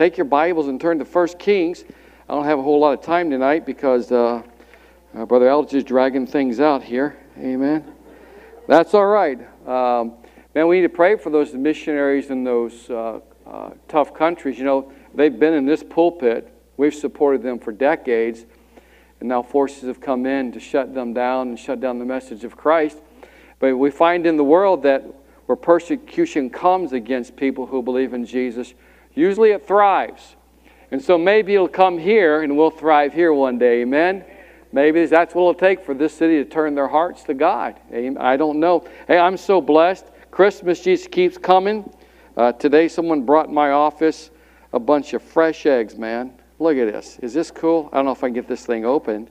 take 0.00 0.16
your 0.16 0.24
Bibles 0.24 0.68
and 0.68 0.80
turn 0.80 0.98
to 0.98 1.04
1 1.04 1.28
Kings. 1.38 1.84
I 2.26 2.32
don't 2.32 2.46
have 2.46 2.58
a 2.58 2.62
whole 2.62 2.80
lot 2.80 2.94
of 2.94 3.04
time 3.04 3.28
tonight 3.28 3.66
because 3.66 4.10
uh, 4.10 4.42
uh, 5.14 5.26
Brother 5.26 5.46
Eldridge 5.46 5.74
is 5.74 5.84
dragging 5.84 6.26
things 6.26 6.58
out 6.58 6.82
here. 6.82 7.18
Amen. 7.36 7.84
That's 8.66 8.94
all 8.94 9.04
right. 9.04 9.38
Um, 9.68 10.14
man, 10.54 10.68
we 10.68 10.76
need 10.76 10.84
to 10.84 10.88
pray 10.88 11.16
for 11.16 11.28
those 11.28 11.52
missionaries 11.52 12.30
in 12.30 12.44
those 12.44 12.88
uh, 12.88 13.20
uh, 13.46 13.70
tough 13.88 14.14
countries. 14.14 14.56
You 14.56 14.64
know, 14.64 14.90
they've 15.14 15.38
been 15.38 15.52
in 15.52 15.66
this 15.66 15.82
pulpit. 15.82 16.50
We've 16.78 16.94
supported 16.94 17.42
them 17.42 17.58
for 17.58 17.70
decades. 17.70 18.46
And 19.20 19.28
now 19.28 19.42
forces 19.42 19.82
have 19.82 20.00
come 20.00 20.24
in 20.24 20.50
to 20.52 20.60
shut 20.60 20.94
them 20.94 21.12
down 21.12 21.48
and 21.48 21.58
shut 21.58 21.78
down 21.78 21.98
the 21.98 22.06
message 22.06 22.42
of 22.44 22.56
Christ. 22.56 23.02
But 23.58 23.76
we 23.76 23.90
find 23.90 24.26
in 24.26 24.38
the 24.38 24.44
world 24.44 24.82
that 24.84 25.04
where 25.44 25.56
persecution 25.56 26.48
comes 26.48 26.94
against 26.94 27.36
people 27.36 27.66
who 27.66 27.82
believe 27.82 28.14
in 28.14 28.24
Jesus, 28.24 28.72
usually 29.14 29.50
it 29.50 29.66
thrives. 29.66 30.36
And 30.90 31.02
so 31.02 31.16
maybe 31.16 31.54
it'll 31.54 31.68
come 31.68 31.98
here 31.98 32.42
and 32.42 32.56
we'll 32.56 32.70
thrive 32.70 33.12
here 33.12 33.32
one 33.32 33.58
day. 33.58 33.82
Amen? 33.82 34.24
Maybe 34.72 35.06
that's 35.06 35.34
what 35.34 35.42
it'll 35.42 35.54
take 35.54 35.84
for 35.84 35.94
this 35.94 36.14
city 36.14 36.42
to 36.42 36.44
turn 36.44 36.74
their 36.74 36.88
hearts 36.88 37.24
to 37.24 37.34
God. 37.34 37.76
I 37.92 38.36
don't 38.36 38.60
know. 38.60 38.86
Hey, 39.06 39.18
I'm 39.18 39.36
so 39.36 39.60
blessed. 39.60 40.06
Christmas 40.30 40.80
just 40.80 41.10
keeps 41.10 41.36
coming. 41.38 41.92
Uh, 42.36 42.52
today, 42.52 42.88
someone 42.88 43.22
brought 43.22 43.48
in 43.48 43.54
my 43.54 43.72
office 43.72 44.30
a 44.72 44.78
bunch 44.78 45.12
of 45.12 45.22
fresh 45.22 45.66
eggs, 45.66 45.96
man. 45.96 46.32
Look 46.60 46.76
at 46.76 46.92
this. 46.92 47.18
Is 47.20 47.34
this 47.34 47.50
cool? 47.50 47.88
I 47.92 47.96
don't 47.96 48.04
know 48.04 48.12
if 48.12 48.22
I 48.22 48.28
can 48.28 48.34
get 48.34 48.46
this 48.46 48.64
thing 48.64 48.84
open. 48.84 49.28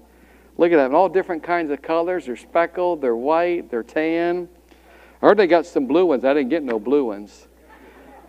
Look 0.58 0.74
at 0.74 0.76
that. 0.76 0.94
All 0.94 1.08
different 1.08 1.42
kinds 1.42 1.72
of 1.72 1.82
colors. 1.82 2.26
They're 2.26 2.36
speckled, 2.36 3.02
they're 3.02 3.16
white, 3.16 3.70
they're 3.72 3.84
tan. 3.84 4.50
I 5.22 5.28
heard 5.28 5.38
they 5.38 5.48
got 5.48 5.66
some 5.66 5.86
blue 5.86 6.06
ones. 6.06 6.26
I 6.26 6.34
didn't 6.34 6.50
get 6.50 6.64
no 6.64 6.80
blue 6.80 7.06
ones. 7.06 7.48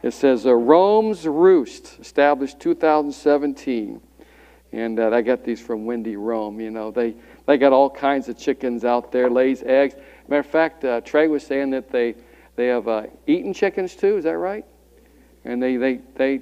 It 0.03 0.13
says 0.13 0.47
uh, 0.47 0.55
Rome's 0.55 1.27
Roost, 1.27 1.99
established 2.01 2.59
2017. 2.61 4.01
And 4.73 5.01
uh, 5.01 5.11
I 5.11 5.21
got 5.21 5.45
these 5.45 5.61
from 5.61 5.85
Wendy 5.85 6.17
Rome. 6.17 6.61
You 6.61 6.70
know, 6.70 6.91
they, 6.91 7.15
they 7.47 7.59
got 7.59 7.73
all 7.73 7.91
kinds 7.91 8.29
of 8.29 8.39
chickens 8.39 8.84
out 8.84 9.12
there, 9.12 9.29
lays 9.29 9.62
eggs. 9.65 9.95
Matter 10.29 10.41
of 10.41 10.47
fact, 10.47 10.84
uh, 10.84 11.01
Trey 11.01 11.29
was 11.29 11.45
saying 11.45 11.70
that 11.70 11.91
they, 11.91 12.15
they 12.57 12.69
have 12.69 12.89
uh, 12.89 13.03
eaten 13.27 13.53
chickens 13.53 13.95
too. 13.95 14.17
Is 14.17 14.25
that 14.25 14.39
right? 14.39 14.65
And 15.45 15.62
they, 15.62 15.77
they, 15.77 16.01
they 16.14 16.41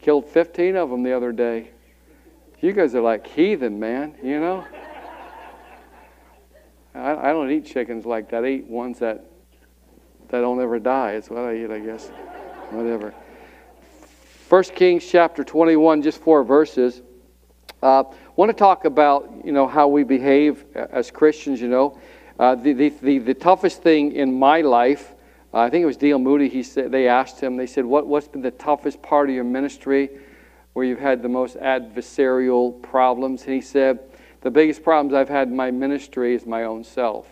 killed 0.00 0.26
15 0.26 0.76
of 0.76 0.90
them 0.90 1.02
the 1.02 1.12
other 1.12 1.32
day. 1.32 1.70
You 2.60 2.72
guys 2.72 2.94
are 2.94 3.02
like 3.02 3.26
heathen, 3.26 3.78
man, 3.78 4.14
you 4.22 4.40
know? 4.40 4.64
I, 6.94 7.28
I 7.28 7.32
don't 7.32 7.50
eat 7.50 7.66
chickens 7.66 8.06
like 8.06 8.30
that. 8.30 8.44
I 8.44 8.48
eat 8.48 8.66
ones 8.66 9.00
that 9.00 9.30
that 10.28 10.40
don't 10.40 10.60
ever 10.60 10.78
die. 10.78 11.12
It's 11.12 11.30
what 11.30 11.40
I 11.40 11.56
eat, 11.56 11.70
I 11.70 11.78
guess. 11.78 12.08
Whatever. 12.70 13.14
First 14.48 14.74
Kings 14.74 15.06
chapter 15.06 15.44
21, 15.44 16.02
just 16.02 16.20
four 16.20 16.44
verses. 16.44 17.02
Uh, 17.82 18.04
want 18.36 18.48
to 18.48 18.56
talk 18.56 18.84
about 18.84 19.30
you 19.44 19.52
know 19.52 19.66
how 19.66 19.88
we 19.88 20.02
behave 20.02 20.64
as 20.74 21.10
Christians. 21.10 21.60
You 21.60 21.68
know, 21.68 21.98
uh, 22.38 22.54
the, 22.54 22.72
the, 22.72 22.88
the 23.02 23.18
the 23.18 23.34
toughest 23.34 23.82
thing 23.82 24.12
in 24.12 24.38
my 24.38 24.60
life. 24.60 25.14
Uh, 25.52 25.58
I 25.58 25.70
think 25.70 25.82
it 25.82 25.86
was 25.86 25.96
D.L. 25.96 26.18
Moody. 26.18 26.48
He 26.48 26.62
said 26.62 26.90
they 26.90 27.08
asked 27.08 27.40
him. 27.40 27.56
They 27.56 27.66
said, 27.66 27.84
"What 27.84 28.06
what's 28.06 28.28
been 28.28 28.42
the 28.42 28.50
toughest 28.50 29.02
part 29.02 29.28
of 29.28 29.34
your 29.34 29.44
ministry, 29.44 30.10
where 30.72 30.84
you've 30.84 31.00
had 31.00 31.22
the 31.22 31.28
most 31.28 31.56
adversarial 31.56 32.80
problems?" 32.82 33.42
And 33.44 33.54
he 33.54 33.60
said, 33.60 34.00
the 34.46 34.50
biggest 34.52 34.84
problems 34.84 35.12
I've 35.12 35.28
had 35.28 35.48
in 35.48 35.56
my 35.56 35.72
ministry 35.72 36.32
is 36.32 36.46
my 36.46 36.62
own 36.62 36.84
self. 36.84 37.26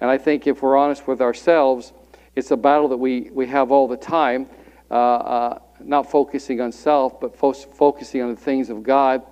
And 0.00 0.08
I 0.08 0.18
think 0.18 0.46
if 0.46 0.62
we're 0.62 0.76
honest 0.76 1.08
with 1.08 1.20
ourselves, 1.20 1.92
it's 2.36 2.50
a 2.50 2.56
battle 2.56 2.88
that 2.88 2.96
we, 2.96 3.30
we 3.32 3.46
have 3.46 3.70
all 3.70 3.86
the 3.88 3.96
time, 3.96 4.48
uh, 4.90 4.94
uh, 4.94 5.58
not 5.80 6.10
focusing 6.10 6.60
on 6.60 6.72
self, 6.72 7.20
but 7.20 7.36
fo- 7.36 7.52
focusing 7.52 8.22
on 8.22 8.30
the 8.30 8.40
things 8.40 8.70
of 8.70 8.82
God. 8.82 9.22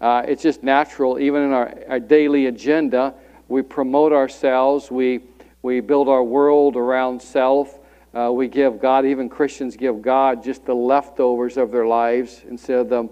Uh, 0.00 0.22
it's 0.26 0.42
just 0.42 0.62
natural, 0.62 1.18
even 1.18 1.42
in 1.42 1.52
our, 1.52 1.72
our 1.88 2.00
daily 2.00 2.46
agenda, 2.46 3.14
we 3.48 3.62
promote 3.62 4.12
ourselves, 4.12 4.90
we, 4.90 5.20
we 5.62 5.80
build 5.80 6.08
our 6.08 6.22
world 6.22 6.76
around 6.76 7.20
self. 7.20 7.80
Uh, 8.14 8.30
we 8.32 8.48
give 8.48 8.80
God, 8.80 9.04
even 9.04 9.28
Christians 9.28 9.76
give 9.76 10.00
God 10.00 10.42
just 10.42 10.64
the 10.64 10.74
leftovers 10.74 11.58
of 11.58 11.70
their 11.70 11.86
lives 11.86 12.42
instead 12.48 12.78
of 12.78 12.88
the, 12.88 13.08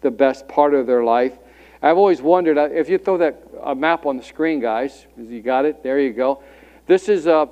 the 0.00 0.10
best 0.10 0.48
part 0.48 0.72
of 0.72 0.86
their 0.86 1.04
life. 1.04 1.38
I've 1.82 1.98
always 1.98 2.22
wondered 2.22 2.56
uh, 2.56 2.70
if 2.72 2.88
you 2.88 2.96
throw 2.96 3.18
that 3.18 3.42
a 3.62 3.74
map 3.74 4.06
on 4.06 4.16
the 4.16 4.22
screen, 4.22 4.60
guys. 4.60 5.06
You 5.18 5.42
got 5.42 5.66
it? 5.66 5.82
There 5.82 6.00
you 6.00 6.12
go. 6.12 6.42
This 6.86 7.08
is 7.08 7.26
uh, 7.26 7.46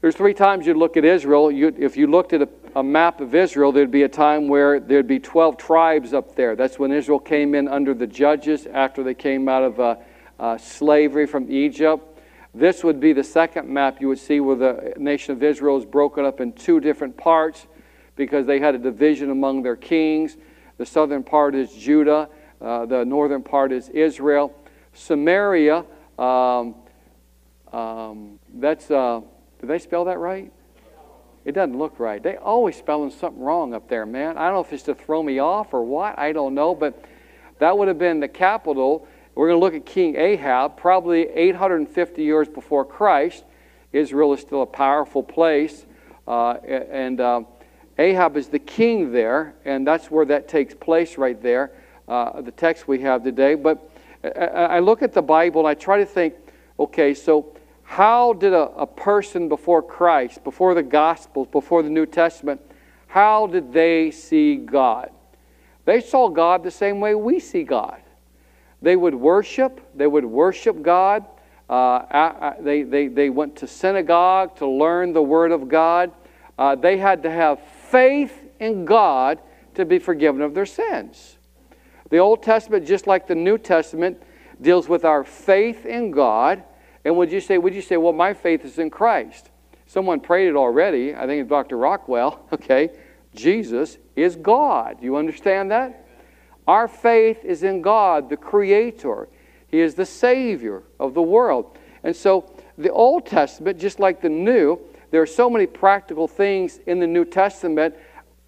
there's 0.00 0.14
three 0.14 0.34
times 0.34 0.66
you'd 0.66 0.76
look 0.76 0.96
at 0.96 1.04
Israel. 1.04 1.50
You, 1.50 1.74
if 1.76 1.96
you 1.96 2.06
looked 2.06 2.32
at 2.32 2.42
a, 2.42 2.48
a, 2.76 2.82
map 2.84 3.20
of 3.20 3.34
Israel, 3.34 3.72
there'd 3.72 3.90
be 3.90 4.04
a 4.04 4.08
time 4.08 4.46
where 4.46 4.78
there'd 4.78 5.08
be 5.08 5.18
12 5.18 5.56
tribes 5.56 6.14
up 6.14 6.36
there. 6.36 6.54
That's 6.54 6.78
when 6.78 6.92
Israel 6.92 7.18
came 7.18 7.54
in 7.54 7.66
under 7.66 7.94
the 7.94 8.06
judges 8.06 8.66
after 8.66 9.02
they 9.02 9.14
came 9.14 9.48
out 9.48 9.64
of 9.64 9.80
uh, 9.80 9.96
uh, 10.38 10.56
slavery 10.56 11.26
from 11.26 11.50
Egypt. 11.50 12.20
This 12.54 12.84
would 12.84 13.00
be 13.00 13.12
the 13.12 13.24
second 13.24 13.68
map 13.68 14.00
you 14.00 14.06
would 14.08 14.20
see 14.20 14.38
where 14.38 14.56
the 14.56 14.94
nation 14.98 15.32
of 15.32 15.42
Israel 15.42 15.76
is 15.76 15.84
broken 15.84 16.24
up 16.24 16.40
in 16.40 16.52
two 16.52 16.78
different 16.78 17.16
parts 17.16 17.66
because 18.14 18.46
they 18.46 18.60
had 18.60 18.76
a 18.76 18.78
division 18.78 19.30
among 19.30 19.62
their 19.62 19.76
kings. 19.76 20.36
The 20.76 20.86
southern 20.86 21.24
part 21.24 21.56
is 21.56 21.72
Judah, 21.72 22.28
uh, 22.60 22.86
the 22.86 23.04
northern 23.04 23.42
part 23.42 23.72
is 23.72 23.88
Israel. 23.88 24.54
Samaria, 24.92 25.84
um, 26.18 26.76
um, 27.72 28.38
that's, 28.54 28.90
uh, 28.90 29.20
did 29.60 29.68
they 29.68 29.78
spell 29.78 30.04
that 30.06 30.18
right? 30.18 30.52
It 31.44 31.52
doesn't 31.52 31.78
look 31.78 31.98
right. 31.98 32.22
They 32.22 32.36
always 32.36 32.76
spelling 32.76 33.10
something 33.10 33.42
wrong 33.42 33.72
up 33.74 33.88
there, 33.88 34.04
man. 34.04 34.36
I 34.36 34.46
don't 34.46 34.54
know 34.54 34.60
if 34.60 34.72
it's 34.72 34.82
to 34.84 34.94
throw 34.94 35.22
me 35.22 35.38
off 35.38 35.72
or 35.72 35.82
what. 35.82 36.18
I 36.18 36.32
don't 36.32 36.54
know, 36.54 36.74
but 36.74 37.04
that 37.58 37.76
would 37.76 37.88
have 37.88 37.98
been 37.98 38.20
the 38.20 38.28
capital. 38.28 39.06
We're 39.34 39.48
going 39.48 39.60
to 39.60 39.64
look 39.64 39.74
at 39.74 39.86
King 39.86 40.16
Ahab, 40.16 40.76
probably 40.76 41.28
850 41.28 42.22
years 42.22 42.48
before 42.48 42.84
Christ. 42.84 43.44
Israel 43.92 44.34
is 44.34 44.40
still 44.40 44.62
a 44.62 44.66
powerful 44.66 45.22
place, 45.22 45.86
uh, 46.26 46.54
and 46.54 47.20
uh, 47.20 47.42
Ahab 47.98 48.36
is 48.36 48.48
the 48.48 48.58
king 48.58 49.12
there, 49.12 49.54
and 49.64 49.86
that's 49.86 50.10
where 50.10 50.26
that 50.26 50.48
takes 50.48 50.74
place 50.74 51.16
right 51.16 51.40
there 51.40 51.72
uh, 52.08 52.40
the 52.40 52.50
text 52.50 52.88
we 52.88 53.00
have 53.00 53.22
today. 53.22 53.54
But 53.54 53.90
I 54.24 54.80
look 54.80 55.02
at 55.02 55.12
the 55.12 55.22
Bible 55.22 55.60
and 55.60 55.68
I 55.68 55.74
try 55.74 55.98
to 55.98 56.06
think 56.06 56.34
okay, 56.80 57.12
so 57.12 57.54
how 57.88 58.34
did 58.34 58.52
a, 58.52 58.68
a 58.76 58.86
person 58.86 59.48
before 59.48 59.80
Christ, 59.82 60.44
before 60.44 60.74
the 60.74 60.82
Gospels, 60.82 61.48
before 61.50 61.82
the 61.82 61.88
New 61.88 62.04
Testament, 62.04 62.60
how 63.06 63.46
did 63.46 63.72
they 63.72 64.10
see 64.10 64.56
God? 64.56 65.10
They 65.86 66.02
saw 66.02 66.28
God 66.28 66.62
the 66.62 66.70
same 66.70 67.00
way 67.00 67.14
we 67.14 67.40
see 67.40 67.64
God. 67.64 68.02
They 68.82 68.94
would 68.94 69.14
worship, 69.14 69.80
they 69.96 70.06
would 70.06 70.26
worship 70.26 70.82
God. 70.82 71.24
Uh, 71.68 72.52
they, 72.60 72.82
they, 72.82 73.08
they 73.08 73.30
went 73.30 73.56
to 73.56 73.66
synagogue 73.66 74.54
to 74.56 74.66
learn 74.68 75.14
the 75.14 75.22
Word 75.22 75.50
of 75.50 75.66
God. 75.66 76.12
Uh, 76.58 76.74
they 76.74 76.98
had 76.98 77.22
to 77.22 77.30
have 77.30 77.58
faith 77.90 78.38
in 78.60 78.84
God 78.84 79.40
to 79.76 79.86
be 79.86 79.98
forgiven 79.98 80.42
of 80.42 80.52
their 80.52 80.66
sins. 80.66 81.38
The 82.10 82.18
Old 82.18 82.42
Testament, 82.42 82.86
just 82.86 83.06
like 83.06 83.26
the 83.26 83.34
New 83.34 83.56
Testament, 83.56 84.22
deals 84.60 84.90
with 84.90 85.06
our 85.06 85.24
faith 85.24 85.86
in 85.86 86.10
God. 86.10 86.64
And 87.04 87.16
would 87.16 87.32
you 87.32 87.40
say, 87.40 87.58
would 87.58 87.74
you 87.74 87.82
say, 87.82 87.96
well, 87.96 88.12
my 88.12 88.34
faith 88.34 88.64
is 88.64 88.78
in 88.78 88.90
Christ? 88.90 89.50
Someone 89.86 90.20
prayed 90.20 90.48
it 90.48 90.56
already. 90.56 91.14
I 91.14 91.26
think 91.26 91.40
it's 91.40 91.48
Dr. 91.48 91.76
Rockwell. 91.76 92.46
Okay. 92.52 92.90
Jesus 93.34 93.98
is 94.16 94.36
God. 94.36 94.98
Do 95.00 95.04
you 95.04 95.16
understand 95.16 95.70
that? 95.70 96.06
Our 96.66 96.88
faith 96.88 97.44
is 97.44 97.62
in 97.62 97.82
God, 97.82 98.28
the 98.28 98.36
Creator. 98.36 99.28
He 99.68 99.80
is 99.80 99.94
the 99.94 100.06
Savior 100.06 100.82
of 100.98 101.14
the 101.14 101.22
world. 101.22 101.78
And 102.02 102.14
so 102.14 102.52
the 102.76 102.90
Old 102.90 103.26
Testament, 103.26 103.78
just 103.78 104.00
like 104.00 104.20
the 104.20 104.28
New, 104.28 104.80
there 105.10 105.22
are 105.22 105.26
so 105.26 105.48
many 105.48 105.66
practical 105.66 106.28
things 106.28 106.80
in 106.86 106.98
the 107.00 107.06
New 107.06 107.24
Testament 107.24 107.94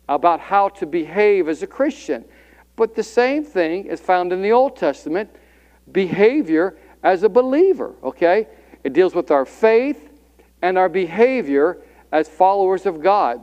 about 0.09 0.41
how 0.41 0.69
to 0.69 0.87
behave 0.87 1.49
as 1.49 1.63
a 1.63 1.67
Christian. 1.67 2.25
But 2.77 2.95
the 2.95 3.03
same 3.03 3.45
thing 3.45 3.87
is 3.87 4.01
found 4.01 4.33
in 4.33 4.43
the 4.43 4.53
Old 4.53 4.77
Testament 4.77 5.31
behavior 5.93 6.77
as 7.03 7.23
a 7.23 7.29
believer, 7.29 7.95
okay? 8.03 8.47
It 8.85 8.93
deals 8.93 9.15
with 9.15 9.31
our 9.31 9.45
faith 9.45 10.11
and 10.63 10.79
our 10.79 10.89
behavior 10.89 11.79
as 12.13 12.29
followers 12.29 12.87
of 12.87 13.03
God. 13.03 13.41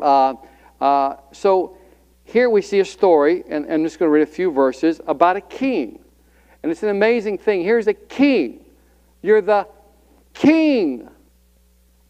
Uh, 0.00 0.34
uh, 0.80 1.16
so 1.32 1.76
here 2.24 2.50
we 2.50 2.62
see 2.62 2.80
a 2.80 2.84
story, 2.84 3.44
and, 3.48 3.64
and 3.64 3.74
I'm 3.74 3.84
just 3.84 3.98
going 3.98 4.08
to 4.08 4.12
read 4.12 4.22
a 4.22 4.26
few 4.26 4.50
verses, 4.50 5.00
about 5.06 5.36
a 5.36 5.40
king. 5.40 6.00
And 6.62 6.72
it's 6.72 6.82
an 6.82 6.88
amazing 6.88 7.38
thing. 7.38 7.62
Here's 7.62 7.86
a 7.86 7.94
king. 7.94 8.64
You're 9.22 9.42
the 9.42 9.68
king. 10.32 11.08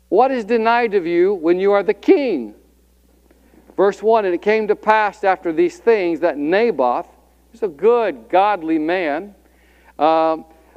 What 0.08 0.30
is 0.30 0.44
denied 0.44 0.94
of 0.94 1.06
you 1.06 1.34
when 1.34 1.58
you 1.58 1.72
are 1.72 1.82
the 1.82 1.94
king? 1.94 2.54
Verse 3.76 4.02
1 4.02 4.24
And 4.24 4.34
it 4.34 4.42
came 4.42 4.68
to 4.68 4.76
pass 4.76 5.24
after 5.24 5.52
these 5.52 5.78
things 5.78 6.20
that 6.20 6.38
Naboth, 6.38 7.08
who's 7.50 7.62
a 7.62 7.68
good, 7.68 8.28
godly 8.28 8.78
man, 8.78 9.34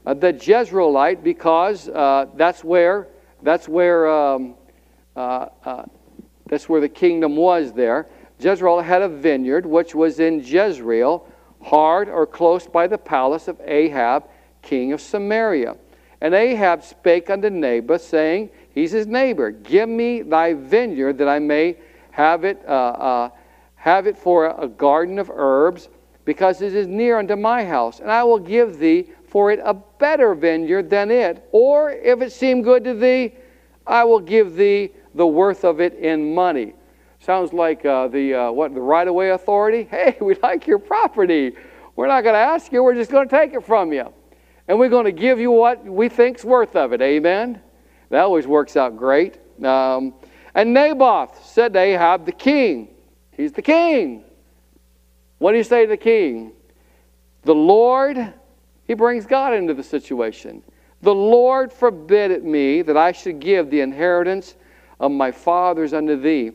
uh, 0.07 0.13
the 0.13 0.31
Jezreelite, 0.31 1.21
because 1.21 1.89
uh, 1.89 2.27
that's 2.35 2.63
where 2.63 3.09
that's 3.43 3.67
where 3.67 4.09
um, 4.09 4.55
uh, 5.17 5.47
uh, 5.65 5.83
that's 6.45 6.69
where 6.69 6.79
the 6.79 6.87
kingdom 6.87 7.35
was 7.35 7.73
there. 7.73 8.07
Jezreel 8.39 8.79
had 8.79 9.01
a 9.01 9.09
vineyard 9.09 9.65
which 9.65 9.93
was 9.93 10.21
in 10.21 10.39
Jezreel, 10.39 11.27
hard 11.61 12.07
or 12.07 12.25
close 12.25 12.67
by 12.67 12.87
the 12.87 12.97
palace 12.97 13.49
of 13.49 13.59
Ahab, 13.65 14.29
king 14.61 14.93
of 14.93 15.01
Samaria. 15.01 15.75
And 16.21 16.33
Ahab 16.33 16.83
spake 16.83 17.29
unto 17.29 17.49
Naboth, 17.49 18.01
saying, 18.01 18.49
He's 18.73 18.91
his 18.91 19.07
neighbor, 19.07 19.51
Give 19.51 19.89
me 19.89 20.21
thy 20.21 20.53
vineyard 20.53 21.17
that 21.17 21.27
I 21.27 21.39
may 21.39 21.77
have 22.11 22.45
it, 22.45 22.63
uh, 22.65 22.71
uh, 22.71 23.29
have 23.75 24.07
it 24.07 24.17
for 24.17 24.55
a 24.57 24.69
garden 24.69 25.19
of 25.19 25.29
herbs, 25.33 25.89
because 26.23 26.61
it 26.61 26.75
is 26.75 26.87
near 26.87 27.19
unto 27.19 27.35
my 27.35 27.65
house, 27.65 27.99
and 27.99 28.11
I 28.11 28.23
will 28.23 28.39
give 28.39 28.79
thee 28.79 29.11
for 29.27 29.51
it 29.51 29.59
a 29.63 29.73
better 29.73 30.33
vineyard 30.33 30.89
than 30.89 31.11
it. 31.11 31.47
Or 31.51 31.91
if 31.91 32.21
it 32.21 32.31
seem 32.31 32.61
good 32.61 32.83
to 32.85 32.93
thee, 32.93 33.35
I 33.85 34.03
will 34.03 34.19
give 34.19 34.55
thee 34.55 34.91
the 35.13 35.27
worth 35.27 35.63
of 35.63 35.79
it 35.79 35.93
in 35.95 36.33
money. 36.33 36.73
Sounds 37.19 37.51
like 37.53 37.85
uh, 37.85 38.07
the 38.07 38.33
uh, 38.33 38.51
what 38.51 38.73
the 38.73 38.81
right 38.81 39.07
of 39.07 39.13
way 39.13 39.31
authority. 39.31 39.83
Hey, 39.91 40.17
we 40.21 40.35
like 40.35 40.67
your 40.67 40.79
property. 40.79 41.53
We're 41.95 42.07
not 42.07 42.21
going 42.21 42.35
to 42.35 42.39
ask 42.39 42.71
you. 42.71 42.83
We're 42.83 42.95
just 42.95 43.11
going 43.11 43.27
to 43.27 43.35
take 43.35 43.53
it 43.53 43.65
from 43.65 43.91
you, 43.91 44.13
and 44.67 44.77
we're 44.77 44.89
going 44.89 45.05
to 45.05 45.11
give 45.11 45.39
you 45.39 45.51
what 45.51 45.83
we 45.83 46.09
think's 46.09 46.45
worth 46.45 46.75
of 46.75 46.93
it. 46.93 47.01
Amen. 47.01 47.61
That 48.09 48.21
always 48.21 48.47
works 48.47 48.77
out 48.77 48.97
great. 48.97 49.39
Um, 49.63 50.13
and 50.53 50.73
Naboth 50.73 51.45
said 51.45 51.73
to 51.73 51.79
Ahab, 51.79 52.25
the 52.25 52.31
king, 52.31 52.89
he's 53.31 53.51
the 53.51 53.61
king. 53.61 54.23
What 55.39 55.51
do 55.51 55.57
you 55.57 55.63
say 55.63 55.83
to 55.83 55.89
the 55.89 55.97
king? 55.97 56.53
The 57.43 57.55
Lord, 57.55 58.33
he 58.87 58.93
brings 58.93 59.25
God 59.25 59.53
into 59.53 59.73
the 59.73 59.83
situation. 59.83 60.63
The 61.01 61.13
Lord 61.13 61.71
forbid 61.71 62.31
it 62.31 62.43
me 62.43 62.81
that 62.81 62.97
I 62.97 63.11
should 63.11 63.39
give 63.39 63.69
the 63.69 63.81
inheritance 63.81 64.55
of 64.99 65.11
my 65.11 65.31
fathers 65.31 65.93
unto 65.93 66.15
thee. 66.15 66.53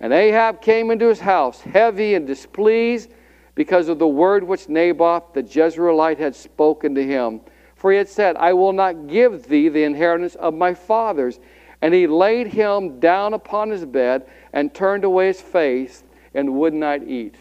And 0.00 0.12
Ahab 0.12 0.60
came 0.60 0.90
into 0.90 1.06
his 1.06 1.20
house, 1.20 1.60
heavy 1.60 2.14
and 2.14 2.26
displeased, 2.26 3.10
because 3.54 3.88
of 3.88 3.98
the 3.98 4.06
word 4.06 4.44
which 4.44 4.68
Naboth 4.68 5.32
the 5.32 5.42
Jezreelite 5.42 6.18
had 6.18 6.36
spoken 6.36 6.94
to 6.94 7.04
him. 7.04 7.40
For 7.74 7.90
he 7.90 7.98
had 7.98 8.08
said, 8.08 8.36
I 8.36 8.52
will 8.52 8.72
not 8.72 9.08
give 9.08 9.44
thee 9.44 9.68
the 9.68 9.84
inheritance 9.84 10.34
of 10.36 10.54
my 10.54 10.74
fathers. 10.74 11.40
And 11.80 11.94
he 11.94 12.06
laid 12.06 12.48
him 12.48 13.00
down 13.00 13.34
upon 13.34 13.70
his 13.70 13.84
bed 13.84 14.28
and 14.52 14.74
turned 14.74 15.04
away 15.04 15.28
his 15.28 15.40
face 15.40 16.04
and 16.34 16.54
would 16.54 16.74
not 16.74 17.02
eat. 17.04 17.36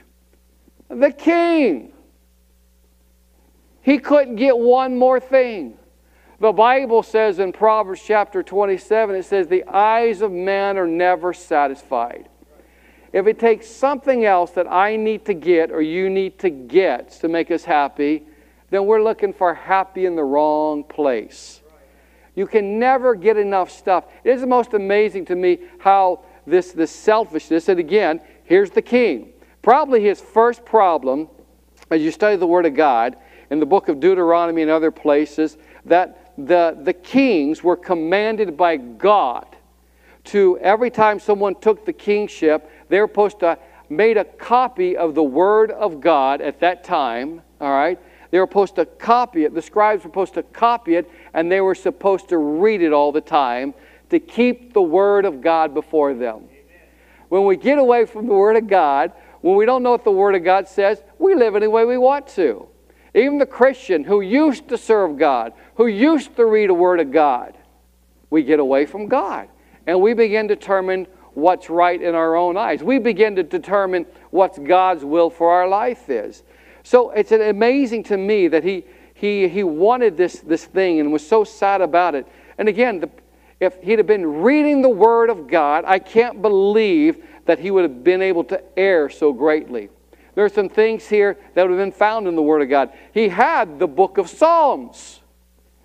The 0.90 1.12
king. 1.12 1.94
He 3.88 4.00
couldn't 4.00 4.36
get 4.36 4.58
one 4.58 4.98
more 4.98 5.18
thing. 5.18 5.78
The 6.42 6.52
Bible 6.52 7.04
says 7.04 7.40
in 7.40 7.54
Proverbs 7.54 8.02
chapter 8.06 8.44
27, 8.44 9.16
it 9.16 9.24
says, 9.24 9.48
The 9.48 9.64
eyes 9.64 10.20
of 10.22 10.30
man 10.30 10.78
are 10.78 10.86
never 10.86 11.32
satisfied. 11.32 12.28
If 13.14 13.28
it 13.28 13.40
takes 13.40 13.66
something 13.66 14.26
else 14.26 14.52
that 14.52 14.70
I 14.70 14.98
need 14.98 15.24
to 15.28 15.34
get 15.34 15.72
or 15.72 15.82
you 15.82 16.10
need 16.10 16.38
to 16.40 16.50
get 16.50 17.12
to 17.22 17.30
make 17.30 17.50
us 17.50 17.64
happy, 17.64 18.26
then 18.72 18.88
we're 18.88 19.02
looking 19.02 19.32
for 19.32 19.54
happy 19.54 20.06
in 20.06 20.18
the 20.18 20.24
wrong 20.26 20.84
place. 20.84 21.62
You 22.36 22.46
can 22.46 22.80
never 22.80 23.16
get 23.16 23.38
enough 23.38 23.72
stuff. 23.72 24.04
It 24.26 24.32
is 24.32 24.42
the 24.42 24.48
most 24.48 24.74
amazing 24.74 25.24
to 25.28 25.36
me 25.38 25.60
how 25.80 26.26
this, 26.46 26.74
this 26.74 26.92
selfishness, 26.92 27.70
and 27.70 27.80
again, 27.80 28.20
here's 28.44 28.70
the 28.70 28.82
king. 28.82 29.32
Probably 29.62 30.04
his 30.04 30.20
first 30.20 30.66
problem, 30.66 31.30
as 31.90 32.02
you 32.02 32.12
study 32.12 32.36
the 32.36 32.46
Word 32.46 32.66
of 32.66 32.76
God, 32.76 33.16
in 33.50 33.60
the 33.60 33.66
book 33.66 33.90
of 33.90 34.00
Deuteronomy 34.00 34.62
and 34.62 34.72
other 34.72 34.92
places, 34.92 35.58
that 35.86 36.34
the, 36.38 36.78
the 36.82 36.94
kings 36.94 37.64
were 37.64 37.76
commanded 37.76 38.58
by 38.58 38.78
God 38.78 39.48
to, 40.26 40.58
every 40.60 40.90
time 40.90 41.20
someone 41.20 41.56
took 41.56 41.86
the 41.86 41.94
kingship, 41.94 42.70
they 42.90 43.00
were 43.00 43.08
supposed 43.08 43.40
to 43.40 43.58
made 43.90 44.18
a 44.18 44.26
copy 44.26 44.98
of 44.98 45.16
the 45.16 45.24
Word 45.24 45.72
of 45.72 46.02
God 46.02 46.42
at 46.42 46.60
that 46.60 46.84
time, 46.84 47.42
all 47.62 47.72
right? 47.72 48.00
They 48.32 48.40
were 48.40 48.48
supposed 48.48 48.76
to 48.76 48.86
copy 48.86 49.46
it. 49.46 49.54
The 49.54 49.62
scribes 49.62 50.04
were 50.04 50.10
supposed 50.10 50.34
to 50.34 50.44
copy 50.44 50.96
it, 50.96 51.10
and 51.34 51.52
they 51.52 51.62
were 51.62 51.76
supposed 51.76 52.30
to 52.30 52.38
read 52.38 52.82
it 52.82 52.92
all 52.92 53.12
the 53.12 53.22
time 53.22 53.74
to 54.10 54.20
keep 54.20 54.74
the 54.74 54.82
Word 54.82 55.26
of 55.26 55.42
God 55.42 55.74
before 55.74 56.14
them. 56.14 56.44
When 57.30 57.46
we 57.46 57.56
get 57.58 57.78
away 57.78 58.06
from 58.06 58.28
the 58.28 58.34
Word 58.34 58.56
of 58.56 58.68
God, 58.68 59.12
when 59.42 59.56
we 59.56 59.66
don't 59.66 59.84
know 59.84 59.92
what 59.92 60.04
the 60.04 60.12
Word 60.12 60.36
of 60.36 60.44
God 60.44 60.68
says, 60.68 61.02
we 61.20 61.36
live 61.36 61.56
any 61.56 61.68
way 61.68 61.86
we 61.86 61.98
want 61.98 62.28
to. 62.30 62.68
Even 63.18 63.40
the 63.40 63.48
Christian 63.48 64.04
who 64.04 64.22
used 64.22 64.68
to 64.68 64.78
serve 64.78 65.18
God, 65.18 65.54
who 65.76 65.88
used 65.88 66.36
to 66.36 66.46
read 66.46 66.70
a 66.70 66.74
Word 66.74 67.00
of 67.00 67.12
God, 67.12 67.58
we 68.30 68.44
get 68.44 68.60
away 68.60 68.86
from 68.86 69.08
God. 69.08 69.50
And 69.88 70.00
we 70.02 70.14
begin 70.14 70.48
to 70.50 70.56
determine 70.56 71.08
what's 71.34 71.70
right 71.70 72.00
in 72.00 72.14
our 72.14 72.36
own 72.36 72.58
eyes. 72.58 72.84
We 72.84 73.00
begin 73.00 73.36
to 73.38 73.44
determine 73.44 74.06
what 74.30 74.64
God's 74.64 75.04
will 75.04 75.32
for 75.32 75.50
our 75.52 75.68
life 75.68 76.10
is. 76.10 76.44
So 76.84 77.10
it's 77.10 77.32
amazing 77.32 78.04
to 78.04 78.18
me 78.18 78.50
that 78.50 78.64
he, 78.64 78.86
he, 79.16 79.48
he 79.48 79.64
wanted 79.64 80.16
this, 80.16 80.40
this 80.42 80.66
thing 80.66 81.00
and 81.00 81.12
was 81.12 81.28
so 81.28 81.44
sad 81.44 81.82
about 81.82 82.14
it. 82.14 82.28
And 82.60 82.70
again, 82.70 83.00
the, 83.00 83.10
if 83.60 83.82
he'd 83.82 83.98
have 83.98 84.08
been 84.08 84.42
reading 84.44 84.84
the 84.84 84.90
Word 84.90 85.32
of 85.32 85.48
God, 85.48 85.86
I 85.88 85.98
can't 85.98 86.42
believe 86.42 87.26
that 87.46 87.58
he 87.58 87.72
would 87.72 87.84
have 87.84 88.04
been 88.04 88.22
able 88.22 88.44
to 88.44 88.62
err 88.78 89.10
so 89.10 89.34
greatly. 89.34 89.90
There 90.38 90.46
are 90.46 90.50
some 90.50 90.70
things 90.70 91.08
here 91.10 91.36
that 91.56 91.64
would 91.64 91.72
have 91.72 91.80
been 91.84 91.92
found 91.92 92.28
in 92.28 92.36
the 92.36 92.44
Word 92.44 92.62
of 92.62 92.70
God. 92.70 92.94
He 93.12 93.28
had 93.28 93.80
the 93.80 93.88
book 93.88 94.20
of 94.20 94.30
Psalms. 94.30 95.22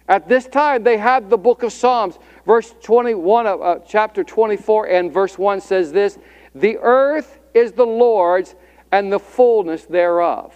At 0.06 0.28
this 0.28 0.46
time, 0.46 0.82
they 0.82 0.98
had 0.98 1.30
the 1.30 1.38
book 1.38 1.62
of 1.62 1.72
Psalms. 1.72 2.18
Verse 2.44 2.74
21 2.82 3.46
of 3.46 3.62
uh, 3.62 3.78
chapter 3.88 4.22
24 4.22 4.88
and 4.88 5.10
verse 5.10 5.38
1 5.38 5.62
says 5.62 5.90
this 5.90 6.18
The 6.54 6.76
earth 6.82 7.40
is 7.54 7.72
the 7.72 7.86
Lord's 7.86 8.54
and 8.90 9.10
the 9.10 9.18
fullness 9.18 9.86
thereof 9.86 10.52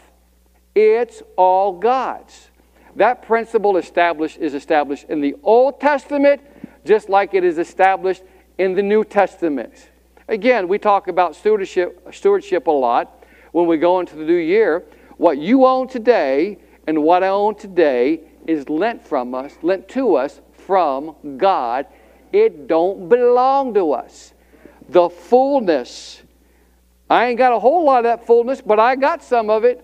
it's 0.77 1.23
all 1.37 1.73
God's. 1.73 2.51
That 2.97 3.23
principle 3.23 3.79
established 3.79 4.37
is 4.37 4.53
established 4.53 5.07
in 5.09 5.23
the 5.23 5.35
Old 5.43 5.81
Testament 5.81 6.43
just 6.85 7.09
like 7.09 7.33
it 7.33 7.45
is 7.45 7.59
established 7.59 8.23
in 8.59 8.75
the 8.75 8.83
New 8.83 9.03
Testament. 9.03 9.73
Again, 10.29 10.69
we 10.69 10.79
talk 10.79 11.09
about 11.09 11.35
stewardship, 11.35 12.07
stewardship 12.13 12.67
a 12.67 12.71
lot 12.71 13.25
when 13.57 13.67
we 13.67 13.79
go 13.79 14.01
into 14.01 14.17
the 14.17 14.23
new 14.23 14.35
year. 14.35 14.85
What 15.17 15.39
you 15.39 15.65
own 15.65 15.89
today 15.89 16.59
and 16.87 17.03
what 17.03 17.25
I 17.25 17.29
own 17.29 17.55
today 17.55 18.21
is 18.47 18.69
lent 18.69 19.03
from 19.03 19.35
us, 19.35 19.57
lent 19.63 19.89
to 19.91 20.15
us 20.15 20.43
from 20.53 21.17
God. 21.39 21.87
It 22.35 22.67
don't 22.67 23.09
belong 23.09 23.73
to 23.73 23.93
us. 23.93 24.35
The 24.91 25.09
fullness. 25.09 26.21
I 27.09 27.29
ain't 27.29 27.39
got 27.39 27.55
a 27.55 27.59
whole 27.59 27.87
lot 27.87 28.01
of 28.01 28.05
that 28.05 28.27
fullness, 28.27 28.61
but 28.61 28.79
I 28.79 28.95
got 28.95 29.25
some 29.25 29.49
of 29.49 29.65
it. 29.65 29.83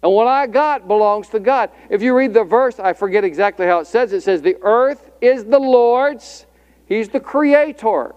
And 0.00 0.12
what 0.12 0.28
I 0.28 0.46
got 0.46 0.86
belongs 0.86 1.28
to 1.30 1.40
God. 1.40 1.70
If 1.90 2.02
you 2.02 2.16
read 2.16 2.32
the 2.32 2.44
verse, 2.44 2.78
I 2.78 2.92
forget 2.92 3.24
exactly 3.24 3.66
how 3.66 3.80
it 3.80 3.88
says. 3.88 4.12
It 4.12 4.22
says, 4.22 4.42
The 4.42 4.58
earth 4.62 5.10
is 5.20 5.44
the 5.44 5.58
Lord's, 5.58 6.46
He's 6.86 7.08
the 7.08 7.18
creator. 7.18 8.14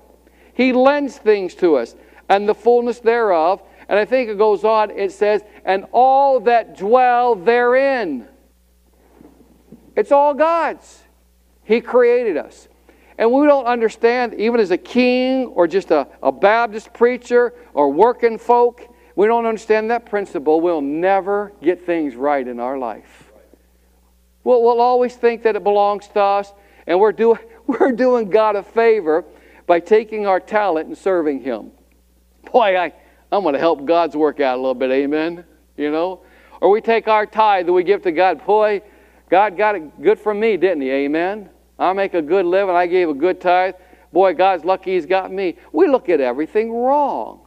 He 0.53 0.73
lends 0.73 1.17
things 1.17 1.55
to 1.55 1.77
us, 1.77 1.95
and 2.29 2.47
the 2.47 2.53
fullness 2.53 2.99
thereof. 2.99 3.63
And 3.91 3.99
I 3.99 4.05
think 4.05 4.29
it 4.29 4.37
goes 4.37 4.63
on, 4.63 4.89
it 4.89 5.11
says, 5.11 5.43
And 5.65 5.85
all 5.91 6.39
that 6.39 6.77
dwell 6.77 7.35
therein. 7.35 8.25
It's 9.97 10.13
all 10.13 10.33
God's. 10.33 11.03
He 11.65 11.81
created 11.81 12.37
us. 12.37 12.69
And 13.17 13.33
we 13.33 13.45
don't 13.45 13.65
understand, 13.65 14.33
even 14.35 14.61
as 14.61 14.71
a 14.71 14.77
king 14.77 15.47
or 15.47 15.67
just 15.67 15.91
a, 15.91 16.07
a 16.23 16.31
Baptist 16.31 16.93
preacher 16.93 17.53
or 17.73 17.91
working 17.91 18.37
folk, 18.37 18.95
we 19.17 19.27
don't 19.27 19.45
understand 19.45 19.91
that 19.91 20.05
principle, 20.05 20.61
we'll 20.61 20.79
never 20.79 21.51
get 21.61 21.85
things 21.85 22.15
right 22.15 22.47
in 22.47 22.61
our 22.61 22.77
life. 22.77 23.33
We'll, 24.45 24.63
we'll 24.63 24.79
always 24.79 25.17
think 25.17 25.43
that 25.43 25.57
it 25.57 25.65
belongs 25.65 26.07
to 26.07 26.21
us, 26.21 26.53
and 26.87 26.97
we're, 26.97 27.11
do, 27.11 27.37
we're 27.67 27.91
doing 27.91 28.29
God 28.29 28.55
a 28.55 28.63
favor 28.63 29.25
by 29.67 29.81
taking 29.81 30.27
our 30.27 30.39
talent 30.39 30.87
and 30.87 30.97
serving 30.97 31.41
Him. 31.41 31.71
Boy, 32.53 32.79
I, 32.79 32.93
I'm 33.31 33.43
going 33.43 33.53
to 33.53 33.59
help 33.59 33.85
God's 33.85 34.15
work 34.15 34.39
out 34.39 34.55
a 34.55 34.61
little 34.61 34.75
bit, 34.75 34.91
amen? 34.91 35.45
You 35.77 35.91
know? 35.91 36.21
Or 36.59 36.69
we 36.69 36.81
take 36.81 37.07
our 37.07 37.25
tithe 37.25 37.65
that 37.65 37.73
we 37.73 37.83
give 37.83 38.01
to 38.03 38.11
God. 38.11 38.45
Boy, 38.45 38.81
God 39.29 39.57
got 39.57 39.75
it 39.75 40.01
good 40.01 40.19
from 40.19 40.39
me, 40.39 40.57
didn't 40.57 40.81
He? 40.81 40.91
Amen? 40.91 41.49
I 41.79 41.93
make 41.93 42.13
a 42.13 42.21
good 42.21 42.45
living. 42.45 42.75
I 42.75 42.87
gave 42.87 43.09
a 43.09 43.13
good 43.13 43.39
tithe. 43.39 43.75
Boy, 44.11 44.33
God's 44.33 44.65
lucky 44.65 44.93
He's 44.93 45.05
got 45.05 45.31
me. 45.31 45.57
We 45.71 45.87
look 45.87 46.09
at 46.09 46.19
everything 46.19 46.73
wrong 46.73 47.41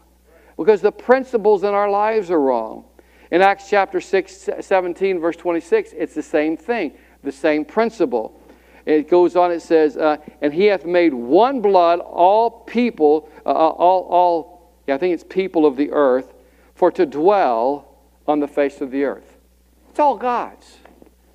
because 0.57 0.81
the 0.81 0.93
principles 0.93 1.63
in 1.63 1.71
our 1.71 1.91
lives 1.91 2.31
are 2.31 2.41
wrong. 2.41 2.85
In 3.31 3.43
Acts 3.43 3.69
chapter 3.69 4.01
6, 4.01 4.49
17, 4.61 5.19
verse 5.19 5.37
26, 5.37 5.93
it's 5.97 6.15
the 6.15 6.23
same 6.23 6.57
thing, 6.57 6.93
the 7.23 7.33
same 7.33 7.65
principle. 7.65 8.41
It 8.87 9.09
goes 9.09 9.35
on, 9.35 9.51
it 9.51 9.61
says, 9.61 9.97
uh, 9.97 10.19
And 10.41 10.53
he 10.53 10.67
hath 10.67 10.85
made 10.85 11.15
one 11.15 11.61
blood 11.61 12.01
all 12.01 12.51
people, 12.51 13.29
uh, 13.47 13.49
uh, 13.49 13.53
all, 13.53 14.03
all, 14.11 14.54
yeah, 14.87 14.95
I 14.95 14.99
think 14.99 15.15
it's 15.15 15.25
people 15.25 15.67
of 15.67 15.77
the 15.77 15.91
earth, 15.91 16.33
for 16.75 16.91
to 16.93 17.07
dwell 17.07 17.89
on 18.27 18.41
the 18.41 18.49
face 18.49 18.81
of 18.81 18.91
the 18.91 19.05
earth. 19.05 19.39
It's 19.91 20.01
all 20.01 20.17
God's. 20.17 20.79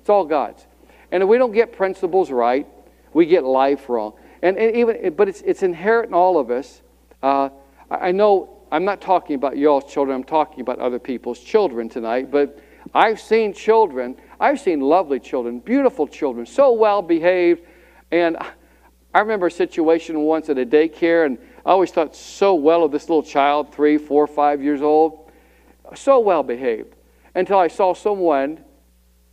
It's 0.00 0.08
all 0.08 0.24
God's. 0.24 0.66
And 1.12 1.22
if 1.22 1.28
we 1.28 1.38
don't 1.38 1.52
get 1.52 1.72
principles 1.72 2.30
right, 2.30 2.66
we 3.12 3.26
get 3.26 3.44
life 3.44 3.88
wrong. 3.88 4.14
And, 4.42 4.56
and 4.58 4.76
even, 4.76 5.14
but 5.14 5.28
it's, 5.28 5.40
it's 5.42 5.62
inherent 5.62 6.08
in 6.08 6.14
all 6.14 6.38
of 6.38 6.50
us. 6.50 6.82
Uh, 7.22 7.50
I 7.90 8.12
know 8.12 8.60
I'm 8.70 8.84
not 8.84 9.00
talking 9.00 9.34
about 9.34 9.56
y'all's 9.56 9.90
children, 9.92 10.16
I'm 10.16 10.24
talking 10.24 10.60
about 10.60 10.78
other 10.78 10.98
people's 10.98 11.40
children 11.40 11.88
tonight, 11.88 12.30
but 12.30 12.58
I've 12.94 13.20
seen 13.20 13.52
children, 13.52 14.16
I've 14.38 14.60
seen 14.60 14.80
lovely 14.80 15.20
children, 15.20 15.58
beautiful 15.58 16.06
children, 16.06 16.46
so 16.46 16.72
well 16.72 17.02
behaved. 17.02 17.62
And 18.12 18.36
I 19.12 19.20
remember 19.20 19.48
a 19.48 19.50
situation 19.50 20.20
once 20.20 20.48
at 20.48 20.58
a 20.58 20.64
daycare, 20.64 21.26
and 21.26 21.38
I 21.64 21.70
always 21.70 21.90
thought 21.90 22.16
so 22.16 22.54
well 22.54 22.84
of 22.84 22.92
this 22.92 23.08
little 23.08 23.22
child, 23.22 23.74
three, 23.74 23.98
four, 23.98 24.26
five 24.26 24.62
years 24.62 24.80
old, 24.80 25.30
so 25.94 26.20
well 26.20 26.42
behaved, 26.42 26.94
until 27.34 27.58
I 27.58 27.68
saw 27.68 27.94
someone, 27.94 28.64